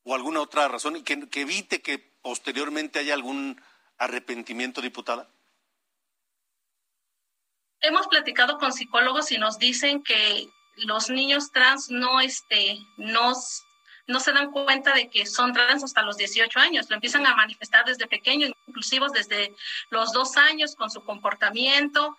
[0.08, 3.62] alguna otra razón, y que, que evite que posteriormente haya algún
[4.00, 5.30] arrepentimiento, diputada.
[7.82, 13.64] Hemos platicado con psicólogos y nos dicen que los niños trans no, este, nos
[14.08, 17.36] no se dan cuenta de que son trans hasta los 18 años, lo empiezan a
[17.36, 19.56] manifestar desde pequeños, inclusivos desde
[19.90, 22.18] los dos años con su comportamiento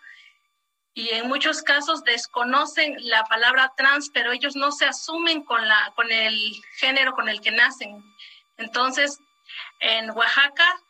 [0.94, 5.92] y en muchos casos desconocen la palabra trans, pero ellos no se asumen con, la,
[5.96, 8.02] con el género con el que nacen.
[8.58, 9.18] Entonces,
[9.80, 10.80] en Oaxaca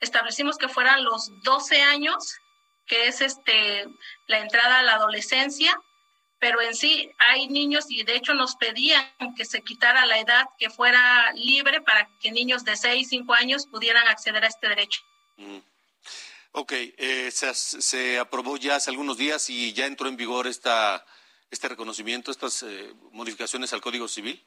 [0.00, 2.40] establecimos que fueran los 12 años,
[2.86, 3.86] que es este,
[4.26, 5.80] la entrada a la adolescencia,
[6.42, 10.48] pero en sí hay niños y de hecho nos pedían que se quitara la edad
[10.58, 15.02] que fuera libre para que niños de 6, 5 años pudieran acceder a este derecho.
[15.36, 15.58] Mm.
[16.50, 21.06] Ok, eh, se, aprobó ya hace algunos días y ya entró en vigor esta,
[21.48, 24.44] este reconocimiento, estas eh, modificaciones al Código Civil.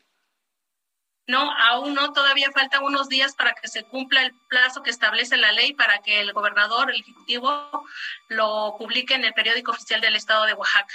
[1.28, 5.38] No, aún no, todavía faltan unos días para que se cumpla el plazo que establece
[5.38, 7.88] la ley para que el gobernador, el ejecutivo,
[8.28, 10.94] lo publique en el periódico oficial del Estado de Oaxaca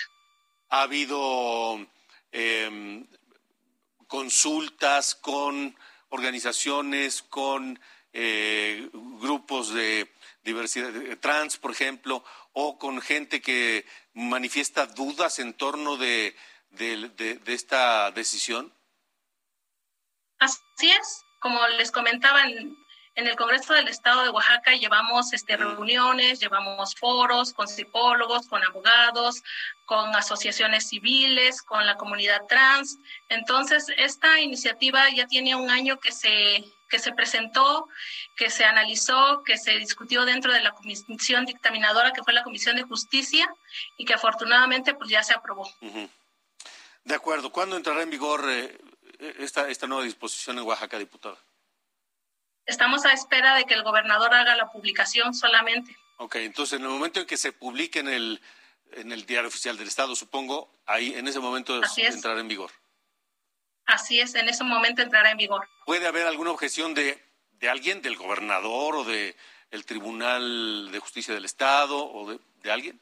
[0.70, 1.86] ha habido
[2.32, 3.06] em,
[4.06, 5.76] consultas con
[6.08, 7.78] organizaciones, con
[8.12, 15.96] eh, grupos de diversidad trans, por ejemplo, o con gente que manifiesta dudas en torno
[15.96, 16.34] de,
[17.46, 18.72] esta decisión?
[20.38, 22.76] Así es, como les comentaba, en
[23.26, 29.42] el Congreso del Estado de Oaxaca llevamos este, reuniones, llevamos foros con psicólogos, con abogados,
[29.84, 32.98] con asociaciones civiles, con la comunidad trans.
[33.28, 37.88] Entonces, esta iniciativa ya tiene un año que se, que se presentó,
[38.36, 42.76] que se analizó, que se discutió dentro de la comisión dictaminadora, que fue la Comisión
[42.76, 43.52] de Justicia,
[43.96, 45.68] y que afortunadamente pues ya se aprobó.
[47.04, 47.50] De acuerdo.
[47.50, 48.78] ¿Cuándo entrará en vigor eh,
[49.38, 51.38] esta, esta nueva disposición en Oaxaca, diputada?
[52.70, 55.96] Estamos a espera de que el gobernador haga la publicación solamente.
[56.18, 58.40] Ok, entonces en el momento en que se publique en el,
[58.92, 62.70] en el diario oficial del Estado, supongo, ahí en ese momento entrará en vigor.
[63.86, 65.68] Así es, en ese momento entrará en vigor.
[65.84, 69.36] ¿Puede haber alguna objeción de, de alguien, del gobernador o de
[69.72, 73.00] el Tribunal de Justicia del Estado o de, de alguien?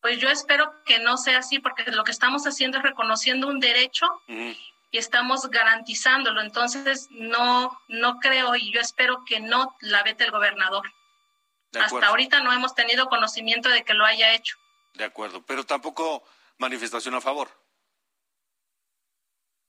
[0.00, 3.60] Pues yo espero que no sea así, porque lo que estamos haciendo es reconociendo un
[3.60, 4.06] derecho
[4.90, 6.40] y estamos garantizándolo.
[6.40, 10.92] Entonces, no, no creo y yo espero que no la vete el gobernador.
[11.78, 14.56] Hasta ahorita no hemos tenido conocimiento de que lo haya hecho.
[14.94, 16.24] De acuerdo, pero tampoco
[16.56, 17.50] manifestación a favor.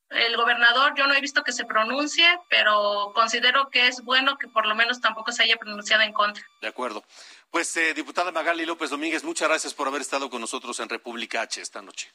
[0.10, 4.48] El gobernador yo no he visto que se pronuncie, pero considero que es bueno que
[4.48, 6.44] por lo menos tampoco se haya pronunciado en contra.
[6.62, 7.04] De acuerdo.
[7.52, 11.42] Pues, eh, diputada Magali López Domínguez, muchas gracias por haber estado con nosotros en República
[11.42, 12.12] H esta noche.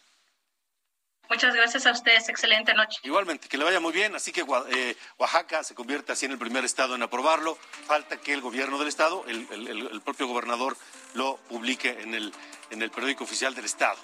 [1.28, 2.28] Muchas gracias a ustedes.
[2.28, 3.00] Excelente noche.
[3.02, 4.14] Igualmente, que le vaya muy bien.
[4.14, 7.56] Así que eh, Oaxaca se convierte así en el primer estado en aprobarlo.
[7.86, 10.76] Falta que el gobierno del estado, el, propio gobernador,
[11.14, 12.32] lo publique en el,
[12.70, 13.98] en el periódico oficial del estado.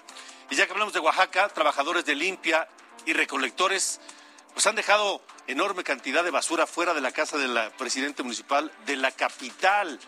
[0.51, 2.69] Y ya que hablamos de Oaxaca, trabajadores de limpia
[3.07, 4.01] y recolectores
[4.53, 8.97] pues han dejado enorme cantidad de basura fuera de la casa del presidente municipal de
[8.97, 9.99] la capital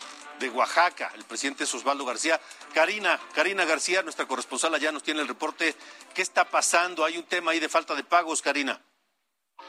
[0.42, 2.38] de Oaxaca, el presidente es Osvaldo García.
[2.74, 5.74] Karina, Karina García, nuestra corresponsal allá nos tiene el reporte.
[6.14, 7.04] ¿Qué está pasando?
[7.04, 8.80] Hay un tema ahí de falta de pagos, Karina.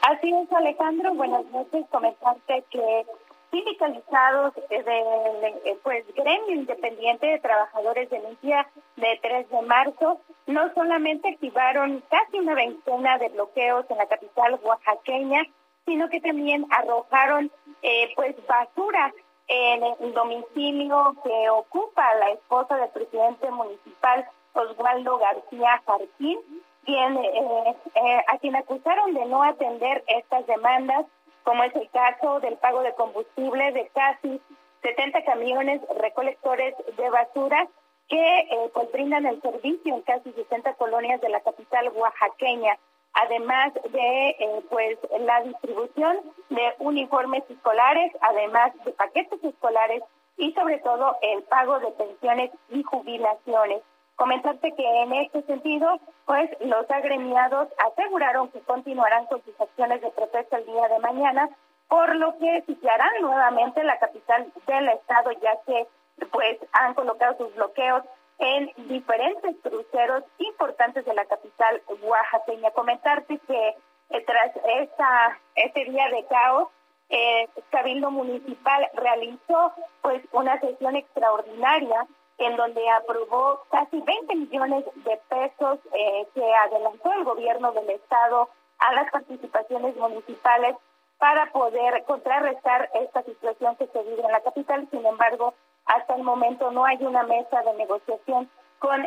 [0.02, 1.14] Así es, Alejandro.
[1.14, 1.86] Buenas noches.
[1.90, 3.06] Comentarte que
[3.52, 11.28] sindicalizados del pues, gremio independiente de trabajadores de limpia de 3 de marzo no solamente
[11.28, 15.44] activaron casi una veintena de bloqueos en la capital oaxaqueña,
[15.86, 17.52] sino que también arrojaron
[17.82, 19.12] eh, pues basura
[19.48, 26.38] el domicilio que ocupa la esposa del presidente municipal Osvaldo García Jarquín,
[26.84, 31.06] quien, eh, a quien acusaron de no atender estas demandas
[31.44, 34.40] como es el caso del pago de combustible de casi
[34.82, 37.68] 70 camiones recolectores de basura
[38.08, 42.76] que eh, pues brindan el servicio en casi 60 colonias de la capital oaxaqueña,
[43.14, 46.18] además de eh, pues la distribución
[46.50, 50.02] de uniformes escolares, además de paquetes escolares
[50.36, 53.82] y sobre todo el pago de pensiones y jubilaciones.
[54.16, 60.10] Comentarte que en este sentido, pues los agremiados aseguraron que continuarán con sus acciones de
[60.10, 61.48] protesta el día de mañana,
[61.88, 65.86] por lo que sitiarán nuevamente la capital del estado, ya que
[66.30, 68.04] pues han colocado sus bloqueos
[68.38, 72.70] en diferentes cruceros importantes de la capital oaxaqueña.
[72.72, 73.68] Comentarte que
[74.10, 76.68] eh, tras esta este día de caos,
[77.08, 79.72] el Cabildo Municipal realizó
[80.02, 82.06] pues una sesión extraordinaria
[82.38, 88.48] en donde aprobó casi 20 millones de pesos eh, que adelantó el gobierno del estado
[88.78, 90.76] a las participaciones municipales
[91.18, 94.88] para poder contrarrestar esta situación que se vive en la capital.
[94.90, 95.54] Sin embargo,
[95.86, 98.48] hasta el momento no hay una mesa de negociación
[98.84, 99.02] con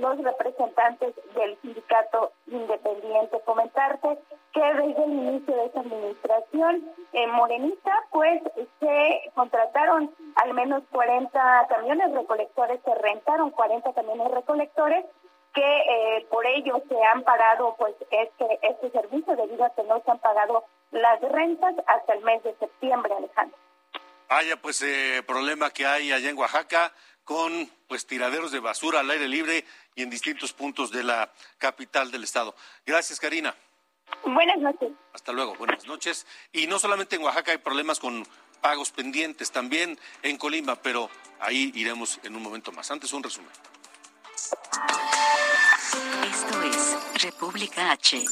[0.00, 3.40] los representantes del sindicato independiente.
[3.46, 4.18] Comentarte
[4.52, 8.42] que desde el inicio de esa administración en Morenita, pues
[8.78, 15.06] se contrataron al menos 40 camiones recolectores, se rentaron 40 camiones recolectores
[15.54, 20.02] que eh, por ello se han parado pues este, este servicio debido a que no
[20.02, 23.56] se han pagado las rentas hasta el mes de septiembre, Alejandro.
[24.28, 26.92] Vaya, pues eh, problema que hay allá en Oaxaca
[27.24, 29.64] con pues tiraderos de basura al aire libre
[29.94, 32.54] y en distintos puntos de la capital del estado.
[32.84, 33.54] Gracias, Karina.
[34.24, 34.92] Buenas noches.
[35.12, 36.26] Hasta luego, buenas noches.
[36.52, 38.26] Y no solamente en Oaxaca hay problemas con
[38.60, 41.10] pagos pendientes, también en Colima, pero
[41.40, 42.90] ahí iremos en un momento más.
[42.90, 43.50] Antes un resumen.
[46.22, 48.24] Esto es República H.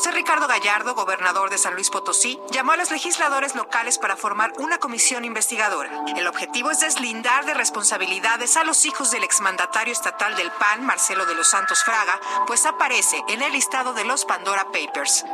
[0.00, 4.50] José Ricardo Gallardo, gobernador de San Luis Potosí, llamó a los legisladores locales para formar
[4.56, 5.90] una comisión investigadora.
[6.16, 11.26] El objetivo es deslindar de responsabilidades a los hijos del exmandatario estatal del PAN, Marcelo
[11.26, 15.26] de los Santos Fraga, pues aparece en el listado de los Pandora Papers.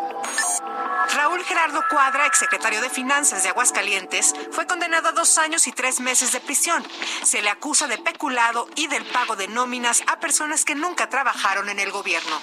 [1.14, 6.00] Raúl Gerardo Cuadra, exsecretario de Finanzas de Aguascalientes, fue condenado a dos años y tres
[6.00, 6.84] meses de prisión.
[7.22, 11.68] Se le acusa de peculado y del pago de nóminas a personas que nunca trabajaron
[11.68, 12.40] en el gobierno.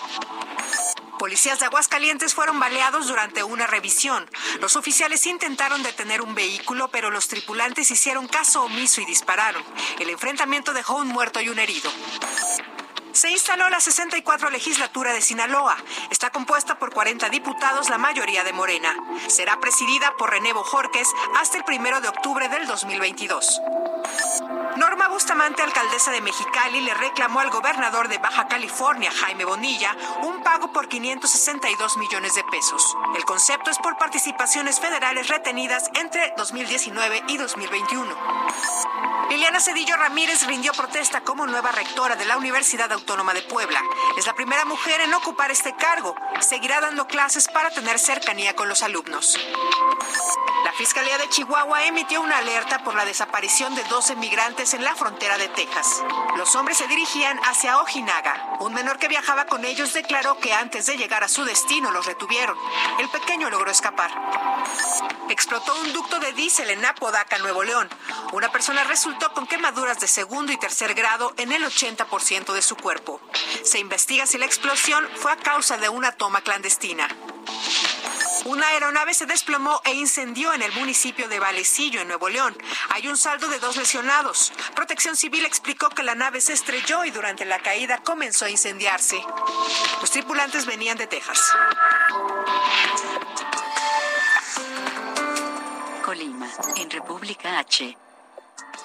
[1.23, 4.29] Policías de Aguascalientes fueron baleados durante una revisión.
[4.59, 9.63] Los oficiales intentaron detener un vehículo, pero los tripulantes hicieron caso omiso y dispararon.
[10.01, 11.89] El enfrentamiento dejó un muerto y un herido.
[13.13, 15.77] Se instaló la 64 legislatura de Sinaloa.
[16.11, 18.93] Está compuesta por 40 diputados, la mayoría de Morena.
[19.27, 21.07] Será presidida por René Bojorques
[21.39, 23.61] hasta el primero de octubre del 2022.
[24.77, 30.41] Norma Bustamante, alcaldesa de Mexicali, le reclamó al gobernador de Baja California, Jaime Bonilla, un
[30.41, 32.95] pago por 562 millones de pesos.
[33.15, 38.15] El concepto es por participaciones federales retenidas entre 2019 y 2021.
[39.29, 43.81] Liliana Cedillo Ramírez rindió protesta como nueva rectora de la Universidad Autónoma de Puebla.
[44.17, 46.15] Es la primera mujer en ocupar este cargo.
[46.39, 49.37] Seguirá dando clases para tener cercanía con los alumnos.
[50.63, 54.95] La Fiscalía de Chihuahua emitió una alerta por la desaparición de 12 migrantes en la
[54.95, 56.01] frontera de Texas.
[56.37, 58.55] Los hombres se dirigían hacia Ojinaga.
[58.61, 62.05] Un menor que viajaba con ellos declaró que antes de llegar a su destino los
[62.05, 62.57] retuvieron.
[62.97, 64.09] El pequeño logró escapar.
[65.27, 67.89] Explotó un ducto de diésel en Apodaca, Nuevo León.
[68.31, 72.77] Una persona resultó con quemaduras de segundo y tercer grado en el 80% de su
[72.77, 73.19] cuerpo.
[73.63, 77.09] Se investiga si la explosión fue a causa de una toma clandestina.
[78.45, 82.57] Una aeronave se desplomó e incendió en el municipio de Valecillo, en Nuevo León.
[82.89, 84.51] Hay un saldo de dos lesionados.
[84.75, 89.23] Protección Civil explicó que la nave se estrelló y durante la caída comenzó a incendiarse.
[90.01, 91.39] Los tripulantes venían de Texas.
[96.03, 97.97] Colima, en República H.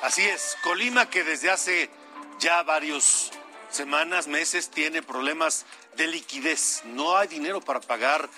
[0.03, 1.91] Así es, Colima que desde hace
[2.39, 3.33] ya varios
[3.71, 6.83] semanas, meses, tiene problemas de liquidez.
[6.85, 8.31] No hay dinero para pagar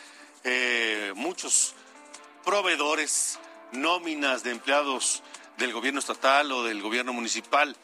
[0.45, 1.75] eh, muchos
[2.45, 3.39] proveedores,
[3.73, 5.23] nóminas de empleados
[5.59, 7.77] del gobierno estatal o del gobierno municipal.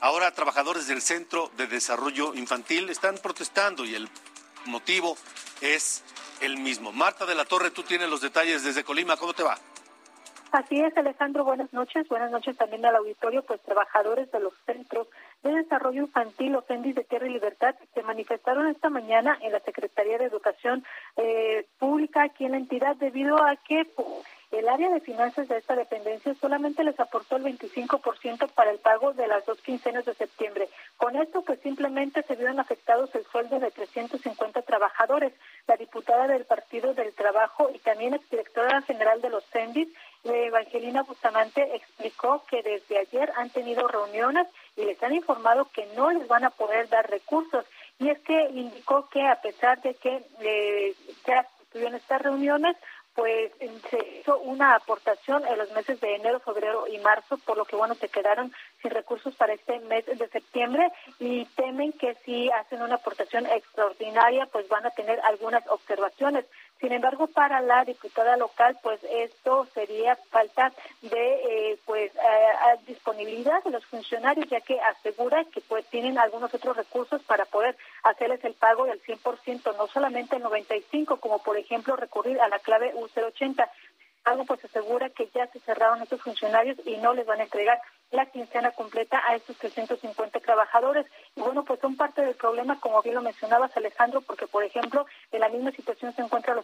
[0.00, 4.08] Ahora trabajadores del Centro de Desarrollo Infantil están protestando y el
[4.66, 5.16] motivo
[5.60, 6.02] es
[6.40, 6.92] el mismo.
[6.92, 9.56] Marta de la Torre, tú tienes los detalles desde Colima, ¿cómo te va?
[10.50, 12.06] Así es, Alejandro, buenas noches.
[12.08, 15.08] Buenas noches también al auditorio, pues trabajadores de los centros
[15.42, 19.60] de Desarrollo Infantil, los CENDIS de Tierra y Libertad, se manifestaron esta mañana en la
[19.60, 20.84] Secretaría de Educación
[21.16, 24.06] eh, Pública aquí en la entidad debido a que pues,
[24.52, 29.14] el área de finanzas de esta dependencia solamente les aportó el 25% para el pago
[29.14, 30.68] de las dos quincenas de septiembre.
[30.98, 35.32] Con esto, pues simplemente se vieron afectados el sueldo de 350 trabajadores.
[35.66, 39.88] La diputada del Partido del Trabajo y también exdirectora general de los CENDIS,
[40.24, 44.46] Evangelina Bustamante, explicó que desde ayer han tenido reuniones
[44.76, 47.64] y les han informado que no les van a poder dar recursos.
[47.98, 50.94] Y es que indicó que a pesar de que eh,
[51.26, 52.76] ya tuvieron estas reuniones,
[53.14, 53.52] pues
[53.90, 57.76] se hizo una aportación en los meses de enero, febrero y marzo, por lo que
[57.76, 62.80] bueno, se quedaron sin recursos para este mes de septiembre y temen que si hacen
[62.80, 66.46] una aportación extraordinaria, pues van a tener algunas observaciones.
[66.82, 72.10] Sin embargo, para la diputada local, pues esto sería falta de eh, pues
[72.88, 77.76] disponibilidad de los funcionarios, ya que asegura que pues tienen algunos otros recursos para poder
[78.02, 82.58] hacerles el pago del 100%, no solamente el 95, como por ejemplo recurrir a la
[82.58, 83.70] clave U080.
[84.24, 87.80] Algo pues asegura que ya se cerraron estos funcionarios y no les van a entregar
[88.12, 91.06] la quincena completa a estos 350 trabajadores.
[91.34, 95.06] Y bueno, pues son parte del problema, como bien lo mencionabas, Alejandro, porque, por ejemplo,
[95.32, 96.61] en la misma situación se encuentran los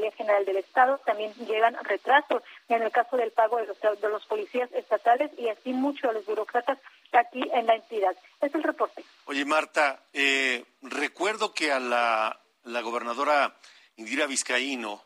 [0.00, 4.08] Fiscalía General del Estado, también llegan retrasos en el caso del pago de los, de
[4.08, 6.78] los policías estatales y así muchos de los burócratas
[7.12, 8.16] aquí en la entidad.
[8.40, 9.04] Es el reporte.
[9.26, 13.56] Oye, Marta, eh, recuerdo que a la, la gobernadora
[13.96, 15.04] Indira Vizcaíno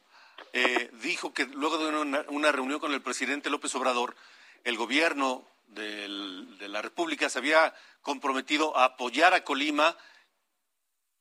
[0.52, 4.14] eh, dijo que luego de una, una reunión con el presidente López Obrador,
[4.62, 9.96] el gobierno de la República se había comprometido a apoyar a Colima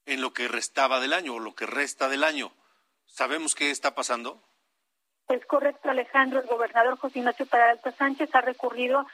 [0.05, 2.53] en lo que restaba del año o lo que resta del año.
[3.13, 4.41] ¿Sabemos qué está pasando?
[5.29, 6.39] Es correcto, Alejandro.
[6.39, 9.05] El gobernador José Ignacio Peralta Sánchez ha recurrido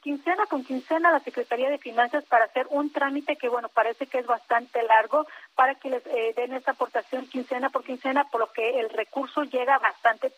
[0.00, 4.06] quincena con quincena a la Secretaría de Finanzas para hacer un trámite que, bueno, parece
[4.06, 8.40] que es bastante largo para que les eh, den esta aportación quincena por quincena, por
[8.40, 10.32] lo que el recurso llega bastante.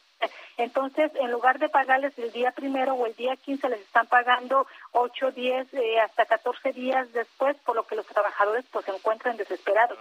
[0.57, 4.67] Entonces, en lugar de pagarles el día primero o el día 15, les están pagando
[4.91, 9.37] 8, 10, eh, hasta 14 días después, por lo que los trabajadores pues se encuentran
[9.37, 9.97] desesperados.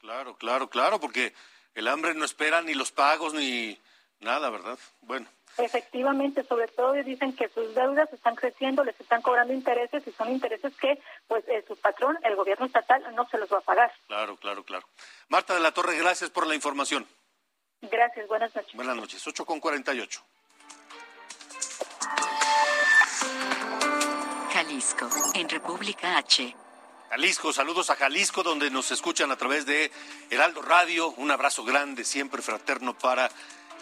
[0.00, 1.32] Claro, claro, claro, porque
[1.74, 3.78] el hambre no espera ni los pagos ni
[4.20, 4.78] nada, ¿verdad?
[5.02, 5.26] Bueno.
[5.58, 10.30] Efectivamente, sobre todo dicen que sus deudas están creciendo, les están cobrando intereses y son
[10.30, 10.98] intereses que
[11.28, 13.92] pues eh, su patrón, el gobierno estatal, no se los va a pagar.
[14.06, 14.88] Claro, claro, claro.
[15.28, 17.06] Marta de la Torre, gracias por la información.
[17.82, 18.74] Gracias, buenas noches.
[18.74, 20.22] Buenas noches, 8 con 48.
[24.52, 26.54] Jalisco, en República H.
[27.12, 29.92] Jalisco, saludos a Jalisco, donde nos escuchan a través de
[30.30, 31.10] Heraldo Radio.
[31.18, 33.30] Un abrazo grande, siempre fraterno para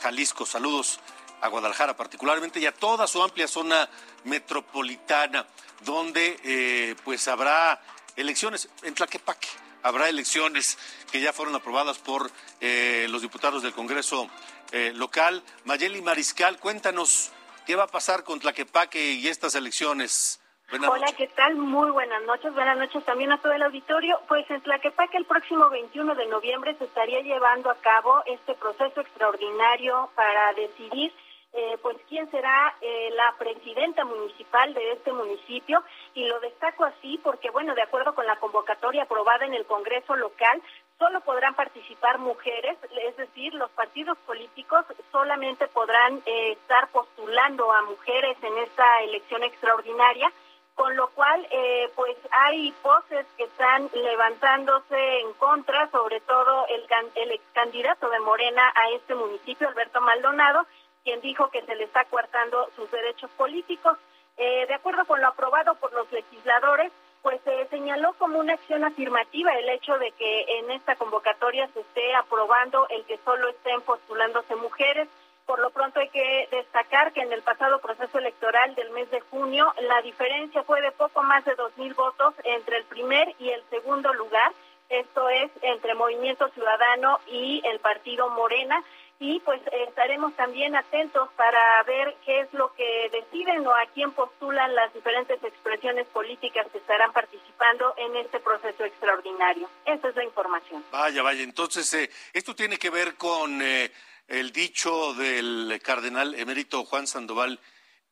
[0.02, 0.44] Jalisco.
[0.44, 0.98] Saludos
[1.40, 3.88] a Guadalajara particularmente y a toda su amplia zona
[4.24, 5.46] metropolitana,
[5.82, 7.80] donde eh, pues habrá
[8.16, 9.46] elecciones en Tlaquepaque.
[9.84, 10.76] Habrá elecciones
[11.12, 14.28] que ya fueron aprobadas por eh, los diputados del Congreso
[14.72, 15.44] eh, local.
[15.66, 17.30] Mayeli Mariscal, cuéntanos
[17.64, 20.39] qué va a pasar con Tlaquepaque y estas elecciones.
[20.72, 21.56] Hola, ¿qué tal?
[21.56, 22.54] Muy buenas noches.
[22.54, 24.20] Buenas noches también a todo el auditorio.
[24.28, 29.00] Pues en Tlaquepaque el próximo 21 de noviembre se estaría llevando a cabo este proceso
[29.00, 31.12] extraordinario para decidir
[31.52, 35.82] eh, pues quién será eh, la presidenta municipal de este municipio
[36.14, 40.14] y lo destaco así porque bueno de acuerdo con la convocatoria aprobada en el Congreso
[40.14, 40.62] local
[41.00, 47.82] solo podrán participar mujeres es decir los partidos políticos solamente podrán eh, estar postulando a
[47.82, 50.32] mujeres en esta elección extraordinaria
[50.80, 56.86] con lo cual eh, pues hay voces que están levantándose en contra, sobre todo el,
[57.16, 60.64] el ex candidato de Morena a este municipio, Alberto Maldonado,
[61.04, 63.98] quien dijo que se le está coartando sus derechos políticos.
[64.38, 68.82] Eh, de acuerdo con lo aprobado por los legisladores, pues se señaló como una acción
[68.82, 73.82] afirmativa el hecho de que en esta convocatoria se esté aprobando el que solo estén
[73.82, 75.10] postulándose mujeres.
[75.50, 79.18] Por lo pronto hay que destacar que en el pasado proceso electoral del mes de
[79.18, 83.48] junio la diferencia fue de poco más de dos mil votos entre el primer y
[83.48, 84.52] el segundo lugar.
[84.88, 88.80] Esto es entre Movimiento Ciudadano y el partido Morena
[89.18, 94.12] y pues estaremos también atentos para ver qué es lo que deciden o a quién
[94.12, 99.68] postulan las diferentes expresiones políticas que estarán participando en este proceso extraordinario.
[99.84, 100.84] Esa es la información.
[100.92, 103.90] Vaya, vaya, entonces eh, esto tiene que ver con eh,
[104.30, 107.58] el dicho del cardenal emérito Juan Sandoval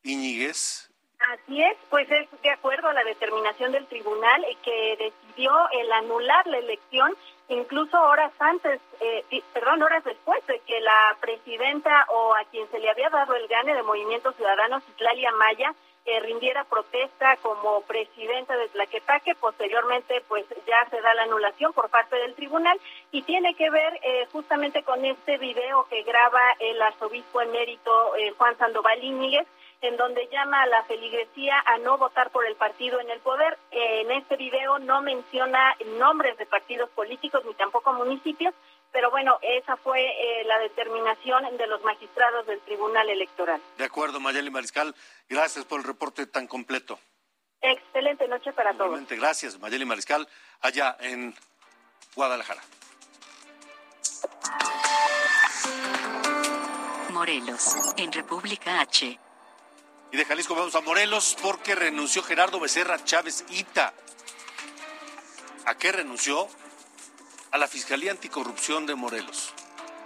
[0.03, 0.91] Iñiguez.
[1.33, 6.47] Así es, pues es de acuerdo a la determinación del tribunal que decidió el anular
[6.47, 7.17] la elección
[7.49, 12.79] incluso horas antes, eh, perdón, horas después de que la presidenta o a quien se
[12.79, 15.75] le había dado el gane de Movimiento Ciudadano, Citlalia Maya,
[16.09, 19.35] eh, rindiera protesta como presidenta de Tlaquepaque.
[19.35, 22.81] Posteriormente, pues ya se da la anulación por parte del tribunal
[23.13, 28.33] y tiene que ver eh, justamente con este video que graba el arzobispo emérito eh,
[28.39, 29.47] Juan Sandoval Íñiguez,
[29.83, 33.59] en donde llama a la feligresía a no votar por el partido en el poder.
[33.71, 38.55] en este video no menciona nombres de partidos políticos ni tampoco municipios,
[38.93, 43.61] pero bueno, esa fue eh, la determinación de los magistrados del Tribunal Electoral.
[43.77, 44.95] De acuerdo, Mayeli Mariscal,
[45.29, 46.99] gracias por el reporte tan completo.
[47.61, 49.01] Excelente noche para todos.
[49.09, 50.29] Gracias, Mayeli Mariscal,
[50.61, 51.35] allá en
[52.15, 52.63] Guadalajara.
[57.11, 59.19] Morelos, en República H.
[60.11, 63.93] Y de Jalisco vamos a Morelos porque renunció Gerardo Becerra Chávez Ita.
[65.67, 66.49] ¿A qué renunció?
[67.51, 69.55] A la Fiscalía Anticorrupción de Morelos.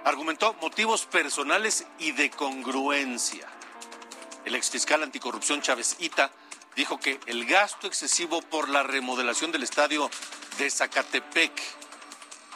[0.04, 3.48] Argumentó motivos personales y de congruencia.
[4.44, 6.30] El exfiscal anticorrupción Chávez Ita
[6.76, 10.08] dijo que el gasto excesivo por la remodelación del estadio
[10.58, 11.52] de Zacatepec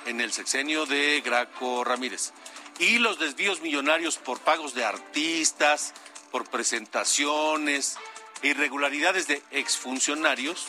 [0.06, 2.32] en el sexenio de Graco Ramírez
[2.78, 5.94] y los desvíos millonarios por pagos de artistas,
[6.30, 7.98] por presentaciones,
[8.42, 10.68] irregularidades de exfuncionarios,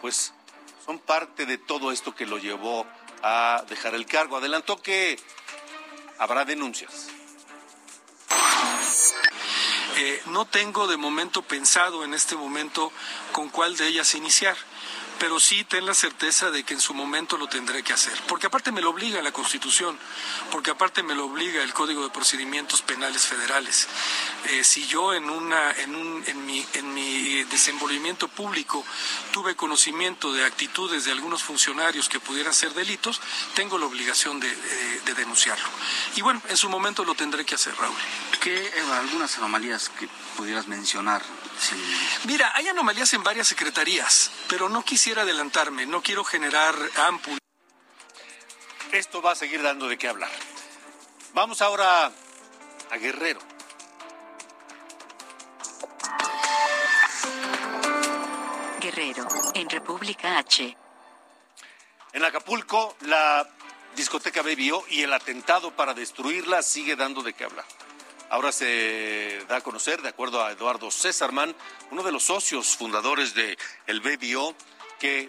[0.00, 0.32] pues
[0.86, 2.86] son parte de todo esto que lo llevó
[3.22, 4.36] a dejar el cargo.
[4.36, 5.18] Adelantó que
[6.18, 7.08] habrá denuncias.
[9.96, 12.92] Eh, no tengo de momento pensado en este momento
[13.32, 14.56] con cuál de ellas iniciar
[15.18, 18.46] pero sí ten la certeza de que en su momento lo tendré que hacer, porque
[18.46, 19.98] aparte me lo obliga la Constitución,
[20.50, 23.88] porque aparte me lo obliga el Código de Procedimientos Penales Federales.
[24.50, 28.84] Eh, si yo en, una, en, un, en, mi, en mi desenvolvimiento público
[29.32, 33.20] tuve conocimiento de actitudes de algunos funcionarios que pudieran ser delitos,
[33.54, 34.54] tengo la obligación de,
[35.04, 35.68] de denunciarlo.
[36.16, 37.96] Y bueno, en su momento lo tendré que hacer, Raúl.
[38.40, 41.22] ¿Qué eh, algunas anomalías que pudieras mencionar?
[42.24, 47.38] Mira, hay anomalías en varias secretarías, pero no quisiera adelantarme, no quiero generar ámpula.
[48.92, 50.30] Esto va a seguir dando de qué hablar.
[51.32, 52.06] Vamos ahora
[52.90, 53.40] a Guerrero.
[58.80, 60.76] Guerrero, en República H.
[62.12, 63.48] En Acapulco, la
[63.96, 67.64] discoteca bebió y el atentado para destruirla sigue dando de qué hablar.
[68.30, 71.54] Ahora se da a conocer, de acuerdo a Eduardo Césarman,
[71.90, 73.56] uno de los socios fundadores de
[73.86, 74.54] el BBO,
[74.98, 75.28] que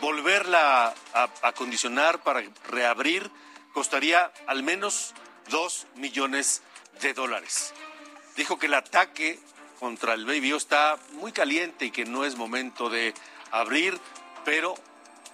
[0.00, 3.30] volverla a acondicionar para reabrir
[3.72, 5.14] costaría al menos
[5.48, 6.62] dos millones
[7.00, 7.74] de dólares.
[8.36, 9.38] Dijo que el ataque
[9.78, 13.14] contra el BBO está muy caliente y que no es momento de
[13.50, 13.98] abrir,
[14.44, 14.74] pero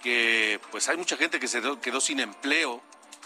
[0.01, 2.81] que pues hay mucha gente que se quedó sin empleo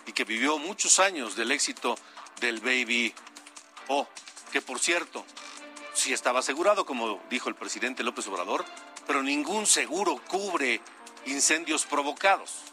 [0.05, 1.97] y que vivió muchos años del éxito
[2.39, 3.13] del Baby
[3.87, 4.07] O,
[4.51, 5.25] que por cierto,
[5.93, 8.65] sí estaba asegurado, como dijo el presidente López Obrador,
[9.05, 10.81] pero ningún seguro cubre
[11.25, 12.63] incendios provocados.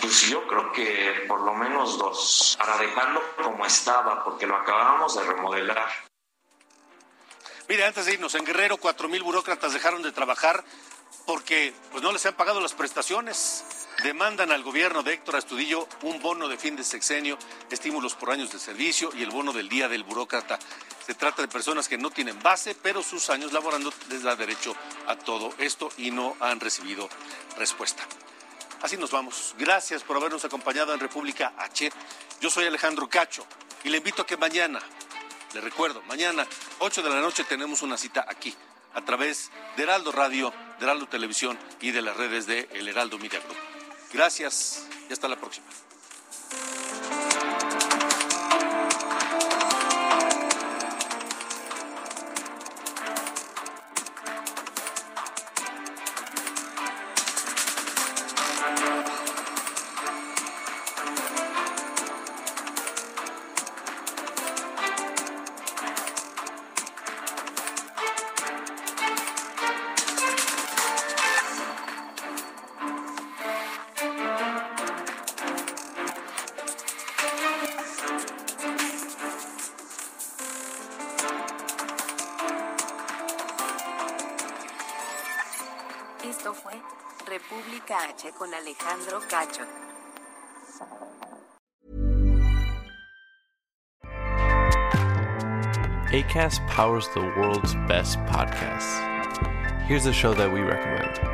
[0.00, 5.16] Pues yo creo que por lo menos dos, para dejarlo como estaba, porque lo acabamos
[5.16, 5.88] de remodelar.
[7.68, 10.62] Mire, antes de irnos, en Guerrero, cuatro mil burócratas dejaron de trabajar
[11.26, 13.64] porque pues, no les han pagado las prestaciones.
[14.02, 17.38] demandan al gobierno de Héctor Astudillo un bono de fin de sexenio,
[17.70, 20.58] estímulos por años de servicio y el bono del día del burócrata.
[21.06, 24.74] Se trata de personas que no tienen base, pero sus años laborando les da derecho
[25.06, 27.08] a todo esto y no han recibido
[27.56, 28.04] respuesta.
[28.82, 29.54] Así nos vamos.
[29.58, 31.90] Gracias por habernos acompañado en República H.
[32.40, 33.46] Yo soy Alejandro Cacho
[33.82, 34.80] y le invito a que mañana,
[35.54, 36.46] le recuerdo, mañana
[36.80, 38.54] 8 de la noche tenemos una cita aquí
[38.94, 43.18] a través de Heraldo Radio, de Heraldo Televisión y de las redes de El Heraldo
[43.18, 43.56] Media Group.
[44.12, 45.66] Gracias y hasta la próxima.
[88.24, 89.66] H con Alejandro Cacho.
[96.10, 99.02] ACAST powers the world's best podcasts.
[99.82, 101.33] Here's a show that we recommend.